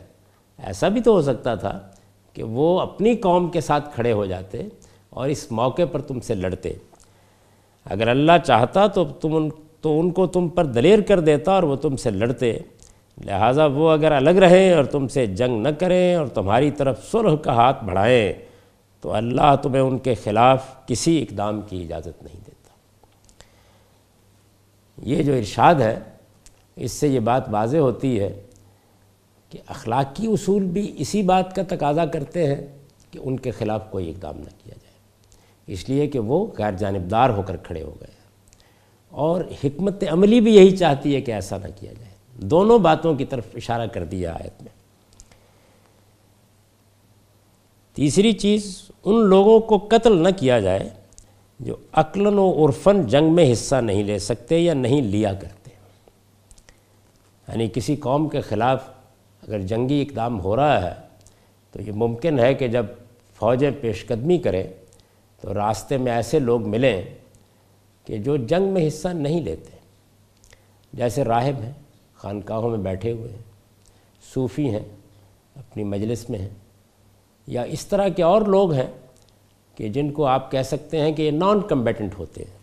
ایسا 0.58 0.88
بھی 0.88 1.00
تو 1.00 1.12
ہو 1.12 1.22
سکتا 1.22 1.54
تھا 1.54 1.80
کہ 2.32 2.42
وہ 2.42 2.80
اپنی 2.80 3.16
قوم 3.16 3.48
کے 3.50 3.60
ساتھ 3.60 3.94
کھڑے 3.94 4.12
ہو 4.12 4.26
جاتے 4.26 4.62
اور 5.10 5.28
اس 5.28 5.52
موقع 5.52 5.82
پر 5.92 6.00
تم 6.00 6.20
سے 6.20 6.34
لڑتے۔ 6.34 6.72
اگر 7.84 8.08
اللہ 8.08 8.32
چاہتا 8.44 8.86
تو 8.86 9.04
تم 9.04 9.36
ان 9.36 9.48
تو 9.80 10.00
ان 10.00 10.10
کو 10.10 10.26
تم 10.26 10.48
پر 10.48 10.64
دلیر 10.64 11.00
کر 11.00 11.20
دیتا 11.20 11.52
اور 11.52 11.62
وہ 11.62 11.76
تم 11.76 11.96
سے 11.96 12.10
لڑتے۔ 12.10 12.58
لہٰذا 13.24 13.66
وہ 13.66 13.90
اگر 13.90 14.12
الگ 14.12 14.30
رہیں 14.30 14.74
اور 14.74 14.84
تم 14.84 15.08
سے 15.08 15.26
جنگ 15.26 15.62
نہ 15.62 15.68
کریں 15.68 16.14
اور 16.14 16.26
تمہاری 16.26 16.70
طرف 16.70 17.10
صلح 17.12 17.36
کا 17.36 17.52
ہاتھ 17.52 17.84
بڑھائیں، 17.84 18.32
تو 19.00 19.12
اللہ 19.12 19.54
تمہیں 19.62 19.82
ان 19.82 19.98
کے 19.98 20.14
خلاف 20.14 20.86
کسی 20.86 21.22
اقدام 21.22 21.60
کی 21.60 21.82
اجازت 21.82 22.22
نہیں 22.22 22.40
دیتا 22.46 22.51
یہ 25.02 25.22
جو 25.22 25.34
ارشاد 25.34 25.74
ہے، 25.74 25.98
اس 26.76 26.92
سے 26.92 27.08
یہ 27.08 27.20
بات 27.20 27.42
واضح 27.50 27.76
ہوتی 27.76 28.20
ہے 28.20 28.42
کہ 29.48 29.58
اخلاقی 29.66 30.26
اصول 30.26 30.64
بھی 30.64 30.94
اسی 30.98 31.22
بات 31.22 31.54
کا 31.54 31.62
تقاضا 31.68 32.06
کرتے 32.06 32.46
ہیں 32.46 32.66
کہ 33.10 33.18
ان 33.22 33.36
کے 33.36 33.50
خلاف 33.50 33.90
کوئی 33.90 34.10
اقدام 34.10 34.36
نہ 34.36 34.44
کیا 34.44 34.74
جائے۔ 34.82 34.94
اس 35.66 35.88
لیے 35.88 36.06
کہ 36.06 36.18
وہ 36.18 36.46
غیر 36.58 36.72
جانبدار 36.72 37.30
ہو 37.30 37.42
کر 37.42 37.56
کھڑے 37.56 37.82
ہو 37.82 37.94
گئے۔ 38.00 38.22
اور 39.08 39.44
حکمت 39.64 40.04
عملی 40.10 40.40
بھی 40.40 40.54
یہی 40.54 40.76
چاہتی 40.76 41.14
ہے 41.14 41.20
کہ 41.20 41.32
ایسا 41.32 41.58
نہ 41.58 41.66
کیا 41.80 41.92
جائے۔ 41.92 42.12
دونوں 42.34 42.78
باتوں 42.78 43.14
کی 43.14 43.24
طرف 43.24 43.44
اشارہ 43.54 43.86
کر 43.86 44.04
دیا 44.04 44.32
آیت 44.32 44.62
میں۔ 44.62 44.82
تیسری 47.94 48.32
چیز، 48.32 48.82
ان 49.04 49.20
لوگوں 49.22 49.60
کو 49.60 49.78
قتل 49.78 50.22
نہ 50.22 50.28
کیا 50.36 50.60
جائے 50.60 50.90
جو 51.60 51.76
عقلاً 51.92 52.34
و 52.36 52.66
عرفن 52.66 53.06
جنگ 53.06 53.34
میں 53.34 53.52
حصہ 53.52 53.76
نہیں 53.76 54.04
لے 54.04 54.18
سکتے 54.18 54.58
یا 54.58 54.74
نہیں 54.74 55.02
لیا 55.02 55.34
کرتے۔ 55.34 55.70
یعنی 57.48 57.68
کسی 57.74 57.96
قوم 57.96 58.28
کے 58.28 58.40
خلاف 58.40 58.88
اگر 59.48 59.60
جنگی 59.60 60.02
اقدام 60.02 60.40
ہو 60.40 60.56
رہا 60.56 60.90
ہے، 60.90 60.94
تو 61.72 61.82
یہ 61.82 61.92
ممکن 61.92 62.38
ہے 62.38 62.54
کہ 62.54 62.68
جب 62.68 62.86
فوجیں 63.34 63.70
پیش 63.80 64.06
قدمی 64.06 64.38
کریں، 64.38 64.64
تو 65.40 65.54
راستے 65.54 65.96
میں 65.96 66.12
ایسے 66.12 66.38
لوگ 66.38 66.68
ملیں 66.68 67.02
کہ 68.04 68.18
جو 68.18 68.36
جنگ 68.36 68.66
میں 68.66 68.88
حصہ 68.88 69.08
نہیں 69.08 69.40
لیتے۔ 69.40 69.76
جیسے 70.92 71.24
راہب 71.24 71.60
ہیں، 71.62 71.72
خانقاہوں 72.14 72.70
میں 72.70 72.78
بیٹھے 72.78 73.12
ہوئے 73.12 73.30
ہیں، 73.30 73.42
صوفی 74.34 74.70
ہیں، 74.70 74.84
اپنی 75.56 75.84
مجلس 75.84 76.30
میں 76.30 76.38
ہیں، 76.38 76.48
یا 77.46 77.62
اس 77.62 77.86
طرح 77.86 78.08
کے 78.08 78.22
اور 78.22 78.42
لوگ 78.42 78.72
ہیں 78.72 78.86
کہ 79.76 79.88
جن 79.88 80.10
کو 80.10 80.26
آپ 80.26 80.50
کہہ 80.50 80.62
سکتے 80.62 81.00
ہیں 81.00 81.12
کہ 81.12 81.22
یہ 81.22 81.30
نان 81.30 81.60
کمبیٹنٹ 81.60 82.18
ہوتے 82.18 82.42
ہیں۔ 82.42 82.62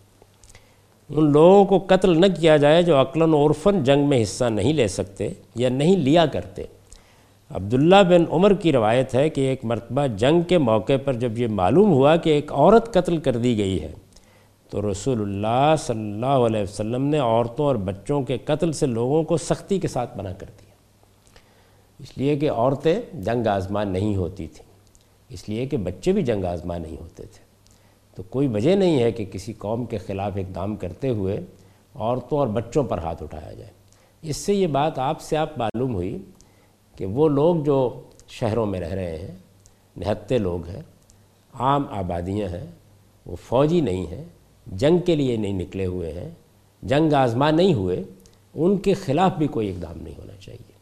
ان 1.08 1.32
لوگوں 1.32 1.64
کو 1.64 1.84
قتل 1.86 2.20
نہ 2.20 2.26
کیا 2.40 2.56
جائے 2.56 2.82
جو 2.82 3.00
عقلاً 3.00 3.32
عرفن 3.32 3.84
جنگ 3.84 4.08
میں 4.08 4.22
حصہ 4.22 4.44
نہیں 4.44 4.72
لے 4.72 4.88
سکتے 4.88 5.28
یا 5.54 5.68
نہیں 5.68 5.96
لیا 5.96 6.26
کرتے۔ 6.26 6.64
عبداللہ 7.50 8.02
بن 8.08 8.24
عمر 8.30 8.54
کی 8.54 8.72
روایت 8.72 9.14
ہے 9.14 9.28
کہ 9.28 9.40
ایک 9.40 9.64
مرتبہ 9.64 10.06
جنگ 10.06 10.42
کے 10.42 10.58
موقع 10.58 10.92
پر 11.04 11.12
جب 11.12 11.38
یہ 11.38 11.46
معلوم 11.48 11.92
ہوا 11.92 12.16
کہ 12.16 12.30
ایک 12.30 12.52
عورت 12.52 12.94
قتل 12.94 13.18
کر 13.18 13.36
دی 13.36 13.58
گئی 13.58 13.82
ہے، 13.82 13.92
تو 14.70 14.92
رسول 14.92 15.20
اللہ 15.20 15.74
صلی 15.78 16.00
اللہ 16.00 16.26
علیہ 16.26 16.62
وسلم 16.62 17.04
نے 17.04 17.18
عورتوں 17.18 17.64
اور 17.64 17.76
بچوں 17.76 18.22
کے 18.22 18.38
قتل 18.44 18.72
سے 18.72 18.86
لوگوں 18.86 19.22
کو 19.22 19.36
سختی 19.36 19.78
کے 19.78 19.88
ساتھ 19.88 20.18
منع 20.18 20.32
کر 20.38 20.46
دیا۔ 20.46 20.74
اس 21.98 22.18
لیے 22.18 22.36
کہ 22.36 22.50
عورتیں 22.50 23.00
جنگ 23.14 23.46
آزما 23.46 23.84
نہیں 23.84 24.16
ہوتی 24.16 24.46
تھیں۔ 24.46 24.69
اس 25.30 25.48
لیے 25.48 25.66
کہ 25.66 25.76
بچے 25.76 26.12
بھی 26.12 26.22
جنگ 26.22 26.44
آزما 26.44 26.78
نہیں 26.78 26.96
ہوتے 27.00 27.22
تھے۔ 27.22 27.50
تو 28.14 28.22
کوئی 28.22 28.46
وجہ 28.46 28.76
نہیں 28.76 29.02
ہے 29.02 29.12
کہ 29.12 29.24
کسی 29.24 29.52
قوم 29.52 29.84
کے 29.84 29.98
خلاف 29.98 30.32
اقدام 30.36 30.76
کرتے 30.76 31.08
ہوئے 31.08 31.40
عورتوں 31.94 32.38
اور 32.38 32.46
بچوں 32.46 32.84
پر 32.84 32.98
ہاتھ 32.98 33.22
اٹھایا 33.22 33.52
جائے۔ 33.52 33.70
اس 34.22 34.36
سے 34.36 34.54
یہ 34.54 34.66
بات 34.66 34.98
آپ 34.98 35.20
سے 35.20 35.36
آپ 35.36 35.58
معلوم 35.58 35.94
ہوئی 35.94 36.18
کہ 36.96 37.06
وہ 37.06 37.28
لوگ 37.28 37.56
جو 37.64 38.00
شہروں 38.28 38.66
میں 38.66 38.80
رہ 38.80 38.92
رہے 38.92 39.18
ہیں، 39.18 39.34
نہتے 39.96 40.38
لوگ 40.38 40.66
ہیں، 40.66 40.82
عام 41.54 41.84
آبادیاں 41.90 42.48
ہیں، 42.48 42.66
وہ 43.26 43.36
فوجی 43.36 43.80
نہیں 43.80 44.06
ہیں، 44.06 44.24
جنگ 44.66 44.98
کے 44.98 45.16
لیے 45.16 45.36
نہیں 45.36 45.52
نکلے 45.52 45.86
ہوئے 45.86 46.12
ہیں، 46.12 46.28
جنگ 46.82 47.12
آزما 47.12 47.50
نہیں 47.50 47.74
ہوئے، 47.74 48.02
ان 48.54 48.78
کے 48.78 48.94
خلاف 48.94 49.32
بھی 49.32 49.46
کوئی 49.46 49.70
اقدام 49.70 49.98
نہیں 50.02 50.14
ہونا 50.18 50.32
چاہیے۔ 50.40 50.72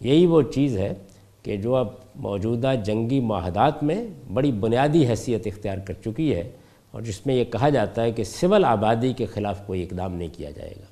یہی 0.00 0.26
وہ 0.26 0.42
چیز 0.42 0.76
ہے 0.76 0.94
کہ 1.42 1.56
جو 1.56 1.74
اب 1.74 1.88
موجودہ 2.16 2.72
جنگی 2.84 3.20
معاہدات 3.20 3.82
میں 3.82 4.06
بڑی 4.32 4.52
بنیادی 4.52 5.06
حیثیت 5.06 5.46
اختیار 5.46 5.78
کر 5.78 5.94
چکی 6.04 6.34
ہے 6.34 6.50
اور 6.90 7.02
جس 7.02 7.26
میں 7.26 7.34
یہ 7.34 7.44
کہا 7.44 7.68
جاتا 7.68 8.02
ہے 8.02 8.12
کہ 8.12 8.24
سول 8.24 8.64
آبادی 8.64 9.12
کے 9.12 9.26
خلاف 9.26 9.66
کوئی 9.66 9.82
اقدام 9.82 10.14
نہیں 10.14 10.28
کیا 10.32 10.50
جائے 10.50 10.70
گا۔ 10.70 10.84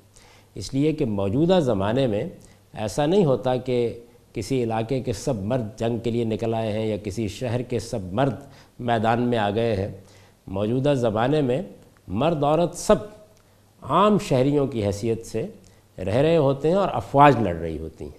اس 0.55 0.73
لیے 0.73 0.93
کہ 0.93 1.05
موجودہ 1.05 1.59
زمانے 1.61 2.07
میں 2.07 2.29
ایسا 2.73 3.05
نہیں 3.05 3.25
ہوتا 3.25 3.55
کہ 3.55 3.99
کسی 4.33 4.63
علاقے 4.63 4.99
کے 4.99 5.13
سب 5.13 5.35
مرد 5.41 5.79
جنگ 5.79 5.97
کے 5.97 6.11
لیے 6.11 6.23
نکل 6.23 6.53
آئے 6.53 6.71
ہیں 6.71 6.87
یا 6.87 6.97
کسی 6.97 7.27
شہر 7.27 7.61
کے 7.61 7.79
سب 7.79 7.99
مرد 8.13 8.35
میدان 8.79 9.21
میں 9.21 9.37
آ 9.37 9.49
گئے 9.49 9.75
ہیں۔ 9.75 9.87
موجودہ 10.47 10.93
زمانے 10.97 11.41
میں 11.41 11.61
مرد 12.07 12.43
عورت 12.43 12.75
سب 12.75 12.95
عام 13.81 14.17
شہریوں 14.19 14.67
کی 14.67 14.85
حیثیت 14.85 15.25
سے 15.25 15.47
رہ 15.97 16.15
رہے 16.15 16.37
ہوتے 16.37 16.67
ہیں 16.67 16.75
اور 16.75 16.89
افواج 16.93 17.35
لڑ 17.39 17.55
رہی 17.55 17.79
ہوتی 17.79 18.05
ہیں۔ 18.05 18.17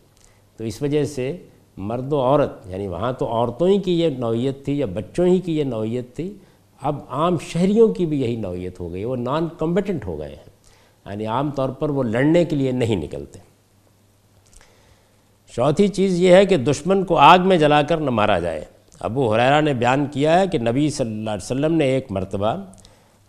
تو 0.57 0.65
اس 0.65 0.83
وجہ 0.83 1.05
سے 1.05 1.37
مرد 1.77 2.13
و 2.13 2.21
عورت 2.21 2.67
یعنی 2.67 2.89
وہاں 2.89 3.13
تو 3.13 3.27
عورتوں 3.27 3.69
ہی 3.69 3.79
کی 3.79 4.01
یہ 4.01 4.09
نوعیت 4.19 4.65
تھی 4.65 4.79
یا 4.79 4.87
بچوں 4.87 5.27
ہی 5.27 5.39
کی 5.41 5.59
یہ 5.59 5.65
نوعیت 5.65 6.15
تھی، 6.17 6.33
اب 6.83 6.99
عام 7.09 7.37
شہریوں 7.39 7.89
کی 7.89 8.07
بھی 8.07 8.23
یہی 8.23 8.37
نوعیت 8.37 8.81
ہو 8.81 8.93
گئی، 8.93 9.05
وہ 9.05 9.17
نان 9.17 9.49
کمبیٹنٹ 9.59 10.07
ہو 10.07 10.19
گئے 10.19 10.29
ہیں 10.29 10.45
یعنی 11.07 11.27
عام 11.27 11.51
طور 11.51 11.69
پر 11.69 11.91
وہ 11.91 12.03
لڑنے 12.03 12.45
کے 12.45 12.57
لیے 12.57 12.73
نہیں 12.73 12.97
نکلتے۔ 12.97 13.39
چوتھی 15.55 15.89
چیز 15.89 16.21
یہ 16.21 16.35
ہے 16.35 16.47
کہ 16.47 16.57
دشمن 16.57 17.05
کو 17.05 17.17
آگ 17.17 17.39
میں 17.39 17.59
جلا 17.59 17.83
کر 17.83 17.97
نہ 17.97 18.11
مارا 18.11 18.39
جائے۔ 18.39 18.65
ابو 19.01 19.35
حریرہ 19.35 19.61
نے 19.61 19.75
بیان 19.75 20.07
کیا 20.07 20.41
ہے 20.41 20.47
کہ 20.47 20.59
نبی 20.59 20.91
صلی 20.91 21.11
اللہ 21.11 21.31
علیہ 21.31 21.45
وسلم 21.45 21.75
نے 21.75 21.85
ایک 21.85 22.13
مرتبہ 22.13 22.57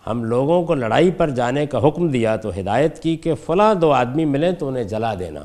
ہم 0.07 0.23
لوگوں 0.23 0.63
کو 0.63 0.75
لڑائی 0.75 1.11
پر 1.11 1.29
جانے 1.29 1.65
کا 1.65 1.87
حکم 1.87 2.07
دیا 2.07 2.35
تو 2.35 2.49
ہدایت 2.59 2.99
کی 2.99 3.15
کہ 3.15 3.33
فلاں 3.35 3.73
دو 3.73 3.91
آدمی 3.91 4.25
ملیں 4.25 4.51
تو 4.51 4.67
انہیں 4.67 4.83
جلا 4.83 5.13
دینا۔ 5.19 5.43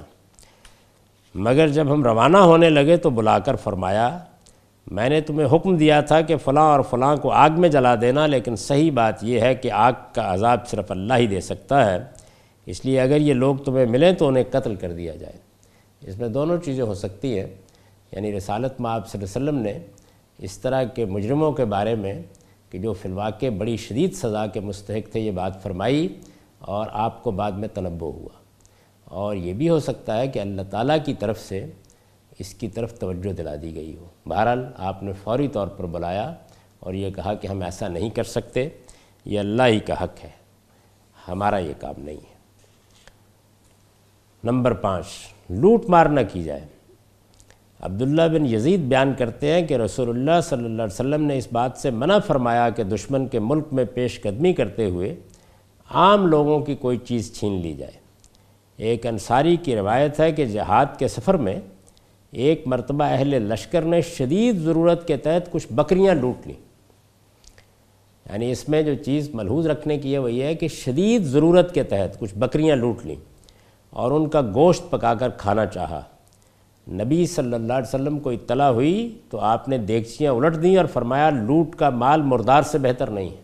مگر 1.35 1.68
جب 1.68 1.92
ہم 1.92 2.05
روانہ 2.05 2.37
ہونے 2.37 2.71
لگے 2.71 2.97
تو 2.97 3.11
بلا 3.11 3.38
کر 3.38 3.57
فرمایا، 3.57 4.18
میں 4.90 5.09
نے 5.09 5.21
تمہیں 5.21 5.57
حکم 5.57 5.77
دیا 5.77 6.01
تھا 6.01 6.21
کہ 6.21 6.37
فلاں 6.37 6.64
اور 6.64 6.81
فلاں 6.90 7.16
کو 7.16 7.31
آگ 7.31 7.51
میں 7.57 7.68
جلا 7.68 7.95
دینا، 8.01 8.27
لیکن 8.27 8.57
صحیح 8.57 8.90
بات 8.92 9.25
یہ 9.25 9.40
ہے 9.40 9.55
کہ 9.55 9.73
آگ 9.73 9.92
کا 10.14 10.35
عذاب 10.35 10.68
صرف 10.68 10.90
اللہ 10.90 11.14
ہی 11.14 11.27
دے 11.27 11.40
سکتا 11.40 11.92
ہے۔ 11.92 12.05
اس 12.66 12.85
لیے 12.85 13.01
اگر 13.01 13.16
یہ 13.16 13.35
لوگ 13.35 13.57
تمہیں 13.57 13.87
ملیں 13.87 14.12
تو 14.12 14.29
انہیں 14.29 14.45
قتل 14.51 14.75
کر 14.75 14.92
دیا 14.92 15.16
جائے۔ 15.16 15.37
اس 16.07 16.18
میں 16.18 16.29
دونوں 16.29 16.59
چیزیں 16.59 16.85
ہو 16.85 16.95
سکتی 16.95 17.38
ہیں۔ 17.38 17.47
یعنی 18.12 18.37
رسالت 18.37 18.81
میں 18.81 18.90
آپ 18.90 19.09
صلی 19.09 19.25
اللہ 19.25 19.51
علیہ 19.51 19.61
وسلم 19.61 19.73
نے 19.73 19.87
اس 20.38 20.59
طرح 20.59 20.85
کے 20.85 21.05
مجرموں 21.05 21.53
کے 21.53 21.64
بارے 21.64 21.95
میں 21.95 22.23
کہ 22.71 22.79
جو 22.79 22.92
فی 22.92 23.09
الواقع 23.09 23.47
بڑی 23.59 23.77
شدید 23.77 24.14
سزا 24.14 24.47
کے 24.47 24.61
مستحق 24.61 25.12
تھے 25.12 25.21
یہ 25.21 25.31
بات 25.31 25.62
فرمائی 25.62 26.09
اور 26.59 26.87
آپ 26.92 27.23
کو 27.23 27.31
بعد 27.31 27.53
میں 27.53 27.68
تنبع 27.68 28.07
ہوا۔ 28.07 28.41
اور 29.12 29.37
یہ 29.37 29.53
بھی 29.53 29.68
ہو 29.68 29.81
سکتا 29.81 30.18
ہے 30.18 30.29
کہ 30.29 30.38
اللہ 30.38 30.62
تعالیٰ 30.70 30.96
کی 31.05 31.14
طرف 31.14 31.40
سے 31.40 31.66
اس 32.38 32.55
کی 32.55 32.68
طرف 32.68 32.98
توجہ 32.98 33.33
دلا 33.33 33.55
دی 33.62 33.75
گئی 33.75 33.96
ہو۔ 33.96 34.07
بہرحال 34.27 34.64
آپ 34.77 35.03
نے 35.03 35.12
فوری 35.22 35.48
طور 35.48 35.68
پر 35.68 35.87
بلایا 35.87 36.35
اور 36.79 36.94
یہ 36.94 37.11
کہا 37.11 37.35
کہ 37.35 37.46
ہم 37.46 37.62
ایسا 37.62 37.88
نہیں 37.88 38.11
کر 38.11 38.22
سکتے، 38.22 38.68
یہ 39.25 39.38
اللہ 39.38 39.62
ہی 39.62 39.81
کا 39.81 40.05
حق 40.05 40.25
ہے، 40.25 40.31
ہمارا 41.29 41.59
یہ 41.59 41.72
کام 41.81 42.03
نہیں 42.03 42.16
ہے۔ 42.16 42.35
نمبر 44.44 44.72
پانچ، 44.72 45.07
لوٹ 45.51 45.85
مار 45.88 46.07
نہ 46.07 46.20
کی 46.33 46.42
جائے۔ 46.42 46.66
عبداللہ 47.81 48.22
بن 48.22 48.46
یزید 48.46 48.81
بیان 48.81 49.12
کرتے 49.18 49.53
ہیں 49.53 49.66
کہ 49.66 49.75
رسول 49.75 50.09
اللہ 50.09 50.40
صلی 50.42 50.64
اللہ 50.64 50.83
علیہ 50.83 50.94
وسلم 50.94 51.25
نے 51.25 51.38
اس 51.38 51.48
بات 51.53 51.72
سے 51.77 51.90
منع 51.90 52.18
فرمایا 52.18 52.70
کہ 52.70 52.83
دشمن 52.83 53.29
کے 53.29 53.38
ملک 53.38 53.64
میں 53.72 53.85
پیش 53.85 54.20
قدمی 54.20 54.53
کرتے 54.53 54.85
ہوئے 54.85 55.14
عام 55.90 56.27
لوگوں 56.27 56.61
کی 56.61 56.75
کوئی 56.75 56.98
چیز 56.98 57.38
چھین 57.38 57.61
لی 57.61 57.75
جائے۔ 57.75 58.02
ایک 58.83 59.07
انصاری 59.07 59.57
کی 59.57 59.77
روایت 59.77 60.21
ہے 60.21 60.33
کہ 60.33 60.47
جہاد 60.47 60.87
کے 60.99 61.09
سفر 61.09 61.35
میں 61.35 61.61
ایک 62.31 62.62
مرتبہ 62.66 63.05
اہل 63.05 63.42
لشکر 63.42 63.83
نے 63.83 64.01
شدید 64.01 64.57
ضرورت 64.57 65.07
کے 65.07 65.16
تحت 65.16 65.51
کچھ 65.51 65.66
بکریاں 65.71 66.14
لوٹ 66.14 66.47
لیں۔ 66.47 66.55
یعنی 68.33 68.53
اس 68.53 68.68
میں 68.68 68.83
جو 68.83 68.95
چیز 68.95 69.31
ملحوظ 69.35 69.66
رکھنے 69.66 69.99
کی 69.99 70.12
ہے 70.12 70.18
وہ 70.18 70.33
یہ 70.33 70.45
ہے 70.45 70.55
کہ 70.55 70.68
شدید 70.68 71.23
ضرورت 71.23 71.75
کے 71.75 71.83
تحت 71.83 72.18
کچھ 72.18 72.35
بکریاں 72.35 72.77
لوٹ 72.77 73.07
لیں 73.07 73.16
اور 73.90 74.11
ان 74.11 74.29
کا 74.29 74.40
گوشت 74.55 74.90
پکا 74.90 75.14
کر 75.14 75.29
کھانا 75.29 75.66
چاہا۔ 75.66 76.03
نبی 76.88 77.27
صلی 77.27 77.55
اللہ 77.55 77.73
علیہ 77.73 77.88
وسلم 77.88 78.18
کو 78.18 78.31
اطلاع 78.31 78.71
ہوئی 78.71 79.18
تو 79.31 79.40
آپ 79.40 79.68
نے 79.68 79.79
دیگچیاں 79.79 80.33
الٹ 80.33 80.62
دیں 80.62 80.77
اور 80.77 80.87
فرمایا 80.87 81.31
لوٹ 81.31 81.77
کا 81.77 81.90
مال 81.90 82.23
مردار 82.23 82.62
سے 82.62 82.79
بہتر 82.79 83.11
نہیں 83.11 83.29
ہے۔ 83.29 83.42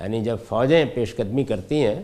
یعنی 0.00 0.20
جب 0.20 0.36
فوجیں 0.48 0.84
پیش 0.94 1.16
قدمی 1.16 1.44
کرتی 1.44 1.84
ہیں 1.86 2.02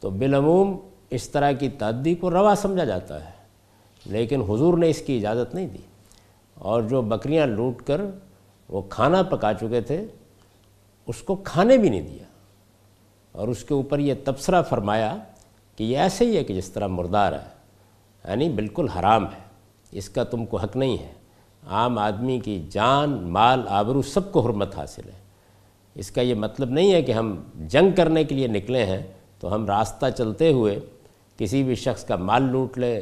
تو 0.00 0.10
بالعموم 0.10 0.76
اس 1.10 1.28
طرح 1.28 1.52
کی 1.52 1.68
تعدی 1.68 2.14
کو 2.14 2.30
روا 2.30 2.54
سمجھا 2.56 2.84
جاتا 2.84 3.24
ہے، 3.24 3.30
لیکن 4.06 4.40
حضور 4.40 4.78
نے 4.78 4.90
اس 4.90 5.02
کی 5.02 5.16
اجازت 5.16 5.54
نہیں 5.54 5.66
دی۔ 5.66 5.78
اور 6.54 6.82
جو 6.82 7.02
بکریاں 7.02 7.46
لوٹ 7.46 7.82
کر 7.82 8.00
وہ 8.68 8.82
کھانا 8.82 9.22
پکا 9.22 9.54
چکے 9.54 9.80
تھے، 9.80 10.06
اس 11.06 11.22
کو 11.22 11.36
کھانے 11.36 11.76
بھی 11.76 11.88
نہیں 11.88 12.00
دیا۔ 12.00 12.24
اور 13.32 13.48
اس 13.48 13.64
کے 13.64 13.74
اوپر 13.74 13.98
یہ 13.98 14.14
تبصرہ 14.24 14.62
فرمایا 14.62 15.16
کہ 15.76 15.84
یہ 15.84 15.98
ایسے 15.98 16.24
ہی 16.24 16.36
ہے 16.36 16.44
کہ 16.44 16.54
جس 16.54 16.68
طرح 16.68 16.86
مردار 16.86 17.32
ہے 17.32 17.56
یعنی 18.28 18.48
بالکل 18.48 18.88
حرام 18.88 19.24
ہے۔ 19.24 19.40
اس 19.92 20.08
کا 20.08 20.24
تم 20.24 20.46
کو 20.46 20.56
حق 20.56 20.76
نہیں 20.76 20.98
ہے۔ 20.98 21.12
عام 21.66 21.98
آدمی 21.98 22.40
کی 22.40 22.66
جان، 22.70 23.10
مال، 23.10 23.62
آبرو 23.68 24.02
سب 24.02 24.32
کو 24.32 24.40
حرمت 24.40 24.78
حاصل 24.78 25.02
ہے۔ 25.04 25.18
اس 25.94 26.10
کا 26.10 26.20
یہ 26.20 26.34
مطلب 26.34 26.70
نہیں 26.70 26.92
ہے 26.92 27.02
کہ 27.02 27.12
ہم 27.12 27.42
جنگ 27.54 27.90
کرنے 27.96 28.24
کے 28.24 28.34
لیے 28.34 28.46
نکلے 28.46 28.86
ہیں 28.86 29.02
تو 29.40 29.54
ہم 29.54 29.66
راستہ 29.66 30.06
چلتے 30.18 30.52
ہوئے 30.52 30.80
کسی 31.36 31.62
بھی 31.62 31.74
شخص 31.74 32.04
کا 32.04 32.16
مال 32.16 32.42
لوٹ 32.42 32.78
لیں 32.78 33.00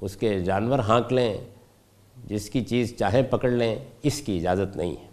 اس 0.00 0.16
کے 0.16 0.40
جانور 0.40 0.78
ہانک 0.78 1.12
لیں، 1.12 1.36
جس 2.26 2.50
کی 2.50 2.64
چیز 2.64 2.96
چاہیں 2.96 3.22
پکڑ 3.22 3.48
لیں، 3.48 3.76
اس 4.02 4.20
کی 4.20 4.38
اجازت 4.38 4.76
نہیں 4.76 4.90
ہے۔ 4.90 5.10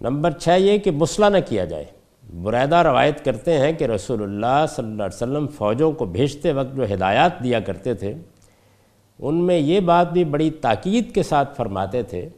نمبر 0.00 0.30
چھ 0.30 0.48
یہ 0.58 0.78
کہ 0.78 0.90
مسئلہ 0.90 1.26
نہ 1.26 1.38
کیا 1.48 1.64
جائے۔ 1.64 1.84
بریدہ 2.42 2.76
روایت 2.76 3.24
کرتے 3.24 3.58
ہیں 3.58 3.72
کہ 3.72 3.84
رسول 3.84 4.22
اللہ 4.22 4.66
صلی 4.68 4.84
اللہ 4.84 5.02
علیہ 5.02 5.16
وسلم 5.16 5.46
فوجوں 5.46 5.92
کو 5.92 6.04
بھیجتے 6.04 6.52
وقت 6.52 6.76
جو 6.76 6.94
ہدایات 6.94 7.42
دیا 7.44 7.60
کرتے 7.60 7.94
تھے، 7.94 8.14
ان 9.18 9.34
میں 9.34 9.58
یہ 9.58 9.80
بات 9.80 10.12
بھی 10.12 10.24
بڑی 10.24 10.50
تاکید 10.50 11.14
کے 11.14 11.22
ساتھ 11.22 11.56
فرماتے 11.56 12.02
تھے 12.02 12.28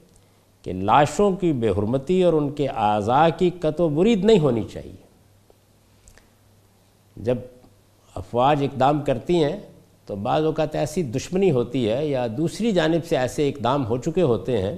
کہ 0.63 0.73
لاشوں 0.73 1.33
کی 1.33 1.53
بے 1.53 1.69
حرمتی 1.69 2.23
اور 2.23 2.33
ان 2.33 2.51
کے 2.51 2.69
اعضاء 2.69 3.27
کی 3.39 3.51
قط 3.61 3.81
و 3.81 3.89
برید 3.89 4.25
نہیں 4.25 4.39
ہونی 4.39 4.63
چاہیے۔ 4.73 5.03
جب 7.17 7.37
افواج 8.15 8.63
اقدام 8.63 9.01
کرتی 9.01 9.45
ہیں 9.45 9.61
تو 10.07 10.17
بعض 10.17 10.45
اوقات 10.45 10.75
ایسی 10.75 11.03
دشمنی 11.03 11.51
ہوتی 11.51 11.91
ہے 11.91 12.07
یا 12.07 12.27
دوسری 12.37 12.73
جانب 12.73 13.07
سے 13.09 13.17
ایسے 13.17 13.49
اقدام 13.49 13.87
ہو 13.87 13.97
چکے 13.97 14.23
ہوتے 14.23 14.63
ہیں 14.63 14.77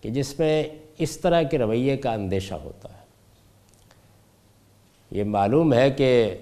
کہ 0.00 0.10
جس 0.10 0.38
میں 0.38 0.64
اس 0.98 1.16
طرح 1.16 1.42
کے 1.42 1.58
رویے 1.58 1.96
کا 1.96 2.12
اندیشہ 2.12 2.54
ہوتا 2.54 2.88
ہے۔ 2.92 3.04
یہ 5.10 5.24
معلوم 5.24 5.72
ہے 5.72 5.90
کہ 5.90 6.38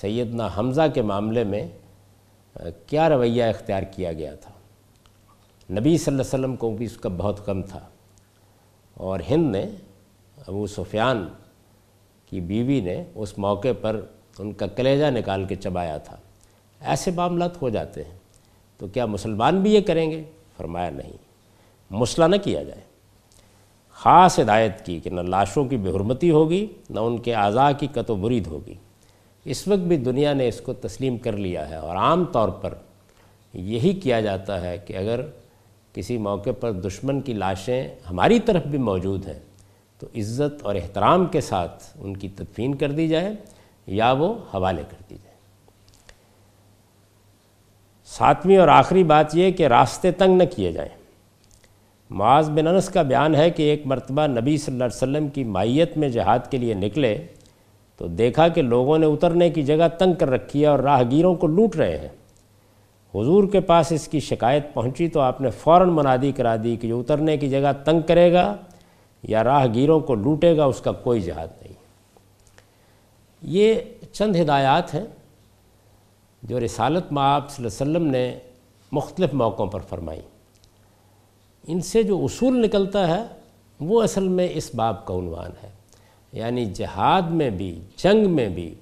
سیدنا 0.00 0.48
حمزہ 0.58 0.82
کے 0.94 1.02
معاملے 1.02 1.44
میں 1.44 1.68
کیا 2.86 3.08
رویہ 3.08 3.44
اختیار 3.44 3.82
کیا 3.82 4.12
گیا 4.12 4.34
تھا۔ 4.34 4.50
نبی 5.72 5.98
صلی 5.98 6.14
اللہ 6.14 6.22
علیہ 6.22 6.44
وسلم 6.44 6.56
کو 6.56 6.70
بھی 6.70 6.86
اس 6.86 6.96
کا 6.96 7.08
بہت 7.08 7.46
کم 7.46 7.62
تھا۔ 7.62 7.80
اور 8.94 9.20
ہند 9.30 9.56
نے 9.56 9.64
ابو 10.46 10.66
سفیان 10.66 11.28
کی 12.26 12.40
بیوی 12.40 12.80
نے 12.80 13.04
اس 13.14 13.38
موقع 13.38 13.68
پر 13.80 14.00
ان 14.42 14.52
کا 14.52 14.66
کلیجہ 14.66 15.04
نکال 15.10 15.44
کے 15.44 15.54
چبایا 15.54 15.98
تھا۔ 15.98 16.16
ایسے 16.80 17.10
معاملات 17.10 17.62
ہو 17.62 17.68
جاتے 17.68 18.04
ہیں۔ 18.04 18.18
تو 18.78 18.86
کیا 18.86 19.06
مسلمان 19.06 19.60
بھی 19.60 19.74
یہ 19.74 19.80
کریں 19.80 20.10
گے؟ 20.10 20.22
فرمایا 20.56 20.90
نہیں۔ 20.90 21.12
مسئلہ 21.90 22.26
نہ 22.26 22.36
کیا 22.36 22.62
جائے۔ 22.62 22.80
خاص 23.90 24.38
ہدایت 24.38 24.86
کی 24.86 25.00
کہ 25.00 25.10
نہ 25.10 25.20
لاشوں 25.20 25.64
کی 25.64 25.76
بے 25.76 25.90
حرمتی 25.90 26.30
ہوگی، 26.30 26.66
نہ 26.90 27.00
ان 27.00 27.18
کے 27.18 27.34
اعضاء 27.34 27.70
کی 27.78 27.86
قط 27.94 28.10
و 28.10 28.14
برید 28.14 28.46
ہوگی۔ 28.46 28.74
اس 29.44 29.68
وقت 29.68 29.80
بھی 29.80 29.96
دنیا 29.96 30.32
نے 30.32 30.48
اس 30.48 30.60
کو 30.60 30.72
تسلیم 30.72 31.18
کر 31.18 31.32
لیا 31.32 31.68
ہے 31.68 31.76
اور 31.76 31.96
عام 31.96 32.24
طور 32.24 32.48
پر 32.48 32.74
یہی 33.54 33.92
کیا 33.92 34.20
جاتا 34.20 34.60
ہے 34.60 34.78
کہ 34.78 34.96
اگر 34.96 35.20
کسی 35.92 36.18
موقع 36.18 36.50
پر 36.60 36.72
دشمن 36.72 37.20
کی 37.20 37.32
لاشیں 37.32 37.88
ہماری 38.10 38.40
طرف 38.40 38.62
بھی 38.62 38.78
موجود 38.78 39.26
ہیں، 39.26 39.38
تو 39.98 40.06
عزت 40.16 40.62
اور 40.62 40.74
احترام 40.74 41.26
کے 41.26 41.40
ساتھ 41.40 41.84
ان 41.98 42.16
کی 42.16 42.28
تدفین 42.28 42.74
کر 42.74 42.90
دی 42.90 43.08
جائے۔ 43.08 43.30
یا 43.86 44.12
وہ 44.12 44.34
حوالے 44.54 44.82
کر 44.90 45.02
دی 45.10 45.14
جائے۔ 45.14 45.36
ساتویں 48.04 48.58
اور 48.58 48.68
آخری 48.68 49.04
بات 49.04 49.36
یہ 49.36 49.50
کہ 49.50 49.66
راستے 49.66 50.12
تنگ 50.12 50.36
نہ 50.36 50.42
کیے 50.56 50.72
جائیں۔ 50.72 50.96
معاذ 52.10 52.50
بن 52.50 52.66
انس 52.66 52.88
کا 52.88 53.02
بیان 53.02 53.34
ہے 53.34 53.50
کہ 53.50 53.62
ایک 53.62 53.82
مرتبہ 53.86 54.26
نبی 54.26 54.56
صلی 54.56 54.72
اللہ 54.72 54.84
علیہ 54.84 54.96
وسلم 54.96 55.28
کی 55.28 55.44
مائیت 55.44 55.96
میں 55.96 56.08
جہاد 56.08 56.38
کے 56.50 56.58
لیے 56.58 56.74
نکلے 56.74 57.26
تو 57.96 58.06
دیکھا 58.06 58.48
کہ 58.48 58.62
لوگوں 58.62 58.98
نے 58.98 59.06
اترنے 59.06 59.50
کی 59.50 59.62
جگہ 59.62 59.88
تنگ 59.98 60.12
کر 60.12 60.30
رکھی 60.30 60.62
ہے 60.62 60.66
اور 60.66 60.78
راہگیروں 60.78 61.34
کو 61.34 61.46
لوٹ 61.46 61.76
رہے 61.76 61.98
ہیں۔ 61.98 62.08
حضور 63.14 63.44
کے 63.52 63.60
پاس 63.60 63.92
اس 63.92 64.08
کی 64.08 64.20
شکایت 64.20 64.74
پہنچی 64.74 65.08
تو 65.08 65.20
آپ 65.20 65.40
نے 65.40 65.50
فوراً 65.50 65.88
منادی 65.88 66.32
کرا 66.32 66.56
دی 66.64 66.76
کہ 66.76 66.88
جو 66.88 67.00
اترنے 67.00 67.36
کی 67.36 67.48
جگہ 67.48 67.72
تنگ 67.84 68.00
کرے 68.00 68.32
گا 68.32 68.56
یا 69.22 69.44
راہگیروں 69.44 70.00
کو 70.00 70.14
لوٹے 70.14 70.56
گا، 70.56 70.64
اس 70.64 70.80
کا 70.80 70.92
کوئی 70.92 71.20
جہاد 71.20 71.48
نہیں۔ 71.62 71.75
یہ 73.42 73.74
چند 74.12 74.36
ہدایات 74.36 74.94
ہیں 74.94 75.04
جو 76.42 76.60
رسالت 76.60 77.12
مآب 77.12 77.50
صلی 77.50 77.66
اللہ 77.66 77.82
علیہ 77.82 77.96
وسلم 77.96 78.10
نے 78.10 78.38
مختلف 78.92 79.34
موقعوں 79.34 79.68
پر 79.68 79.80
فرمائی۔ 79.80 80.20
ان 81.66 81.80
سے 81.80 82.02
جو 82.02 82.24
اصول 82.24 82.62
نکلتا 82.62 83.08
ہے، 83.08 83.22
وہ 83.80 84.02
اصل 84.02 84.28
میں 84.28 84.48
اس 84.50 84.74
باب 84.74 85.06
کا 85.06 85.14
عنوان 85.14 85.50
ہے۔ 85.62 85.70
یعنی 86.32 86.64
جہاد 86.64 87.22
میں 87.22 87.50
بھی، 87.50 87.80
جنگ 87.96 88.30
میں 88.30 88.48
بھی 88.48 88.74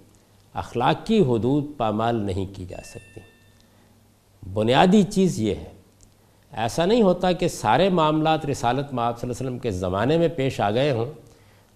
اخلاقی 0.54 1.20
حدود 1.20 1.64
پامال 1.76 2.16
نہیں 2.16 2.46
کی 2.56 2.64
جا 2.64 2.78
سکتی۔ 2.84 3.20
بنیادی 4.52 5.02
چیز 5.02 5.40
یہ 5.40 5.54
ہے۔ 5.54 5.72
ایسا 6.52 6.86
نہیں 6.86 7.02
ہوتا 7.02 7.32
کہ 7.32 7.48
سارے 7.48 7.88
معاملات 7.88 8.46
رسالت 8.46 8.92
مآب 8.92 9.18
صلی 9.18 9.30
اللہ 9.30 9.38
علیہ 9.38 9.48
وسلم 9.48 9.58
کے 9.58 9.70
زمانے 9.70 10.18
میں 10.18 10.28
پیش 10.28 10.60
آ 10.60 10.70
گئے 10.70 10.90
ہوں 10.90 11.06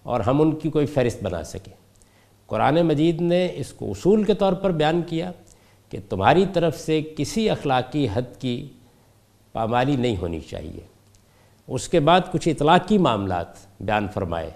اور 0.03 0.19
ہم 0.19 0.41
ان 0.41 0.55
کی 0.55 0.69
کوئی 0.69 0.85
فہرست 0.85 1.23
بنا 1.23 1.43
سکیں۔ 1.43 1.78
قرآن 2.49 2.75
مجید 2.75 3.21
نے 3.21 3.49
اس 3.55 3.73
کو 3.73 3.91
اصول 3.91 4.23
کے 4.23 4.33
طور 4.33 4.53
پر 4.53 4.71
بیان 4.71 5.01
کیا 5.07 5.31
کہ 5.89 5.97
تمہاری 6.09 6.45
طرف 6.53 6.79
سے 6.79 7.01
کسی 7.17 7.49
اخلاقی 7.49 8.07
حد 8.13 8.41
کی 8.41 8.67
پامالی 9.53 9.95
نہیں 9.95 10.17
ہونی 10.17 10.39
چاہیے۔ 10.39 10.79
اس 11.67 11.89
کے 11.89 11.99
بعد 11.99 12.19
کچھ 12.31 12.47
اطلاقی 12.47 12.97
معاملات 12.97 13.47
بیان 13.79 14.07
فرمائے، 14.13 14.49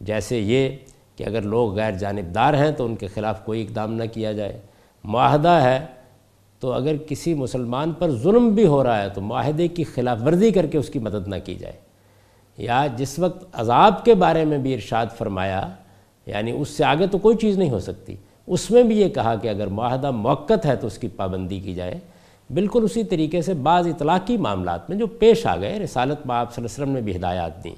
جیسے 0.00 0.38
یہ 0.38 0.76
کہ 1.16 1.24
اگر 1.24 1.42
لوگ 1.42 1.74
غیر 1.74 1.92
جانبدار 1.92 2.54
ہیں 2.54 2.70
تو 2.70 2.84
ان 2.84 2.96
کے 2.96 3.06
خلاف 3.06 3.44
کوئی 3.44 3.62
اقدام 3.62 3.92
نہ 3.92 4.04
کیا 4.12 4.32
جائے۔ 4.32 4.60
معاہدہ 5.04 5.48
ہے 5.48 5.86
تو 6.60 6.72
اگر 6.72 6.96
کسی 6.96 7.34
مسلمان 7.34 7.92
پر 7.92 8.10
ظلم 8.10 8.48
بھی 8.48 8.66
ہو 8.66 8.84
رہا 8.84 9.02
ہے 9.02 9.08
تو 9.08 9.20
معاہدے 9.20 9.68
کی 9.68 9.84
خلاف 9.84 10.18
ورزی 10.26 10.50
کر 10.50 10.66
کے 10.66 10.78
اس 10.78 10.88
کی 10.88 10.98
مدد 10.98 11.28
نہ 11.28 11.36
کی 11.44 11.54
جائے۔ 11.54 11.74
یا 12.58 12.86
جس 12.96 13.18
وقت 13.18 13.44
عذاب 13.52 14.04
کے 14.04 14.14
بارے 14.14 14.44
میں 14.44 14.58
بھی 14.58 14.74
ارشاد 14.74 15.06
فرمایا 15.18 15.68
یعنی 16.26 16.50
اس 16.50 16.68
سے 16.68 16.84
آگے 16.84 17.06
تو 17.06 17.18
کوئی 17.18 17.36
چیز 17.36 17.58
نہیں 17.58 17.70
ہو 17.70 17.78
سکتی۔ 17.78 18.16
اس 18.46 18.70
میں 18.70 18.82
بھی 18.82 19.00
یہ 19.00 19.08
کہا 19.08 19.34
کہ 19.36 19.48
اگر 19.48 19.66
معاہدہ 19.66 20.10
موقت 20.10 20.66
ہے 20.66 20.76
تو 20.76 20.86
اس 20.86 20.98
کی 20.98 21.08
پابندی 21.08 21.60
کی 21.60 21.74
جائے۔ 21.74 21.94
بالکل 22.54 22.80
اسی 22.84 23.04
طریقے 23.04 23.42
سے 23.42 23.54
بعض 23.54 23.86
اطلاقی 23.86 24.36
معاملات 24.36 24.90
میں 24.90 24.98
جو 24.98 25.06
پیش 25.06 25.46
آ 25.46 25.56
گئے، 25.56 25.78
رسالت 25.78 26.26
میں 26.26 26.36
آپ 26.36 26.54
صلی 26.54 26.64
اللہ 26.64 26.74
علیہ 26.74 26.84
وسلم 26.84 26.94
نے 26.94 27.00
بھی 27.00 27.16
ہدایات 27.16 27.64
دیں۔ 27.64 27.74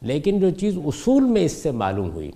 لیکن 0.00 0.40
جو 0.40 0.50
چیز 0.50 0.78
اصول 0.84 1.22
میں 1.22 1.42
اس 1.42 1.52
سے 1.52 1.70
معلوم 1.70 2.10
ہوئی، 2.10 2.30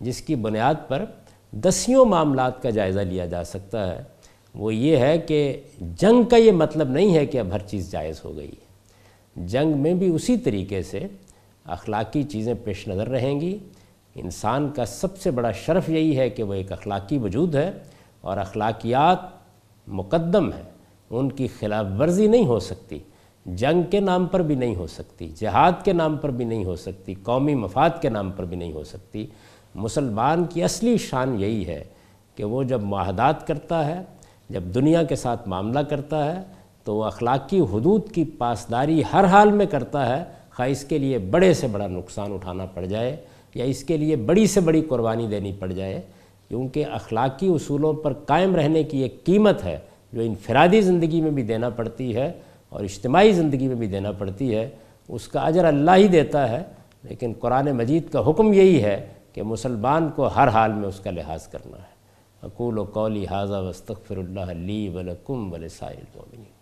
جس 0.00 0.22
کی 0.22 0.34
بنیاد 0.34 0.74
پر 0.88 1.04
دسیوں 1.52 2.04
معاملات 2.04 2.62
کا 2.62 2.70
جائزہ 2.70 3.00
لیا 3.00 3.26
جا 3.26 3.44
سکتا 3.44 3.96
ہے، 3.96 4.02
وہ 4.54 4.74
یہ 4.74 4.96
ہے 4.96 5.18
کہ 5.18 5.60
جنگ 5.80 6.22
کا 6.22 6.36
یہ 6.36 6.52
مطلب 6.52 6.90
نہیں 6.90 7.14
ہے 7.14 7.26
کہ 7.26 7.38
اب 7.38 7.46
ہر 7.52 7.58
چیز 7.58 7.90
جائز 7.90 8.20
ہو 8.24 8.36
گئی۔ 8.36 8.48
ہے 8.48 8.66
جنگ 9.46 9.78
میں 9.78 9.94
بھی 9.94 10.08
اسی 10.08 10.36
طریقے 10.36 10.82
سے 10.82 11.06
اخلاقی 11.64 12.22
چیزیں 12.22 12.54
پیش 12.64 12.88
نظر 12.88 13.08
رہیں 13.08 13.40
گی۔ 13.40 13.58
انسان 14.20 14.68
کا 14.70 14.84
سب 14.84 15.16
سے 15.18 15.30
بڑا 15.30 15.50
شرف 15.52 15.88
یہی 15.88 16.16
ہے 16.18 16.30
کہ 16.30 16.42
وہ 16.42 16.54
ایک 16.54 16.72
اخلاقی 16.72 17.18
وجود 17.18 17.54
ہے 17.54 17.70
اور 18.20 18.36
اخلاقیات 18.36 19.18
مقدم 19.86 20.52
ہیں، 20.52 20.62
ان 21.10 21.28
کی 21.32 21.48
خلاف 21.58 21.86
ورزی 21.98 22.26
نہیں 22.26 22.46
ہو 22.46 22.58
سکتی، 22.58 22.98
جنگ 23.46 23.82
کے 23.90 24.00
نام 24.00 24.26
پر 24.26 24.42
بھی 24.42 24.54
نہیں 24.54 24.74
ہو 24.76 24.86
سکتی، 24.86 25.28
جہاد 25.36 25.84
کے 25.84 25.92
نام 25.92 26.16
پر 26.16 26.30
بھی 26.30 26.44
نہیں 26.44 26.64
ہو 26.64 26.76
سکتی، 26.76 27.14
قومی 27.22 27.54
مفاد 27.54 27.90
کے 28.00 28.08
نام 28.08 28.30
پر 28.30 28.44
بھی 28.44 28.56
نہیں 28.56 28.72
ہو 28.72 28.84
سکتی۔ 28.84 29.26
مسلمان 29.74 30.44
کی 30.44 30.62
اصلی 30.62 30.96
شان 30.98 31.40
یہی 31.40 31.66
ہے 31.66 31.84
کہ 32.36 32.44
وہ 32.44 32.62
جب 32.62 32.82
معاہدات 32.82 33.46
کرتا 33.46 33.86
ہے، 33.86 34.02
جب 34.50 34.62
دنیا 34.62 35.02
کے 35.02 35.16
ساتھ 35.16 35.48
معاملہ 35.48 35.78
کرتا 35.78 36.24
ہے، 36.24 36.42
تو 36.84 36.94
وہ 36.94 37.04
اخلاقی 37.04 37.60
حدود 37.60 38.10
کی 38.12 38.24
پاسداری 38.24 39.02
ہر 39.12 39.24
حال 39.24 39.52
میں 39.52 39.66
کرتا 39.66 40.08
ہے، 40.08 40.24
خواہ 40.56 40.68
اس 40.68 40.84
کے 40.84 40.98
لیے 40.98 41.18
بڑے 41.18 41.54
سے 41.54 41.66
بڑا 41.66 41.86
نقصان 41.86 42.32
اٹھانا 42.32 42.66
پڑ 42.66 42.84
جائے۔ 42.84 43.16
یا 43.56 43.64
اس 43.64 43.84
کے 43.84 43.96
لیے 43.96 44.16
بڑی 44.16 44.46
سے 44.46 44.60
بڑی 44.60 44.80
قربانی 44.80 45.26
دینی 45.26 45.52
پڑ 45.58 45.72
جائے، 45.72 46.00
کیونکہ 46.48 46.84
اخلاقی 46.86 47.48
اصولوں 47.48 47.92
پر 47.92 48.12
قائم 48.12 48.56
رہنے 48.56 48.82
کی 48.82 48.98
ایک 48.98 49.24
قیمت 49.24 49.64
ہے 49.64 49.78
جو 50.12 50.20
انفرادی 50.20 50.80
زندگی 50.80 51.20
میں 51.20 51.30
بھی 51.30 51.42
دینا 51.42 51.68
پڑتی 51.68 52.16
ہے 52.16 52.32
اور 52.68 52.84
اجتماعی 52.84 53.32
زندگی 53.32 53.66
میں 53.66 53.76
بھی 53.76 53.86
دینا 53.86 54.12
پڑتی 54.12 54.54
ہے، 54.54 54.68
اس 55.08 55.28
کا 55.28 55.40
اجر 55.40 55.64
اللہ 55.64 55.90
ہی 55.96 56.08
دیتا 56.08 56.50
ہے۔ 56.50 56.62
لیکن 57.02 57.32
قرآن 57.40 57.72
مجید 57.72 58.12
کا 58.12 58.30
حکم 58.30 58.52
یہی 58.52 58.82
ہے 58.82 59.06
کہ 59.32 59.42
مسلمان 59.42 60.08
کو 60.16 60.26
ہر 60.26 60.48
حال 60.48 60.72
میں 60.72 60.88
اس 60.88 61.00
کا 61.00 61.10
لحاظ 61.10 61.48
کرنا 61.48 61.76
ہے۔ 61.76 61.96
اقول 62.42 62.78
و 62.78 62.84
قولی 62.84 63.26
حاضہ 63.26 63.62
وستغفر 63.68 64.16
اللہ 64.16 64.52
لی 64.52 64.88
ولکم 64.88 65.52
ولسائل 65.52 65.96
المؤمنین۔ 65.96 66.55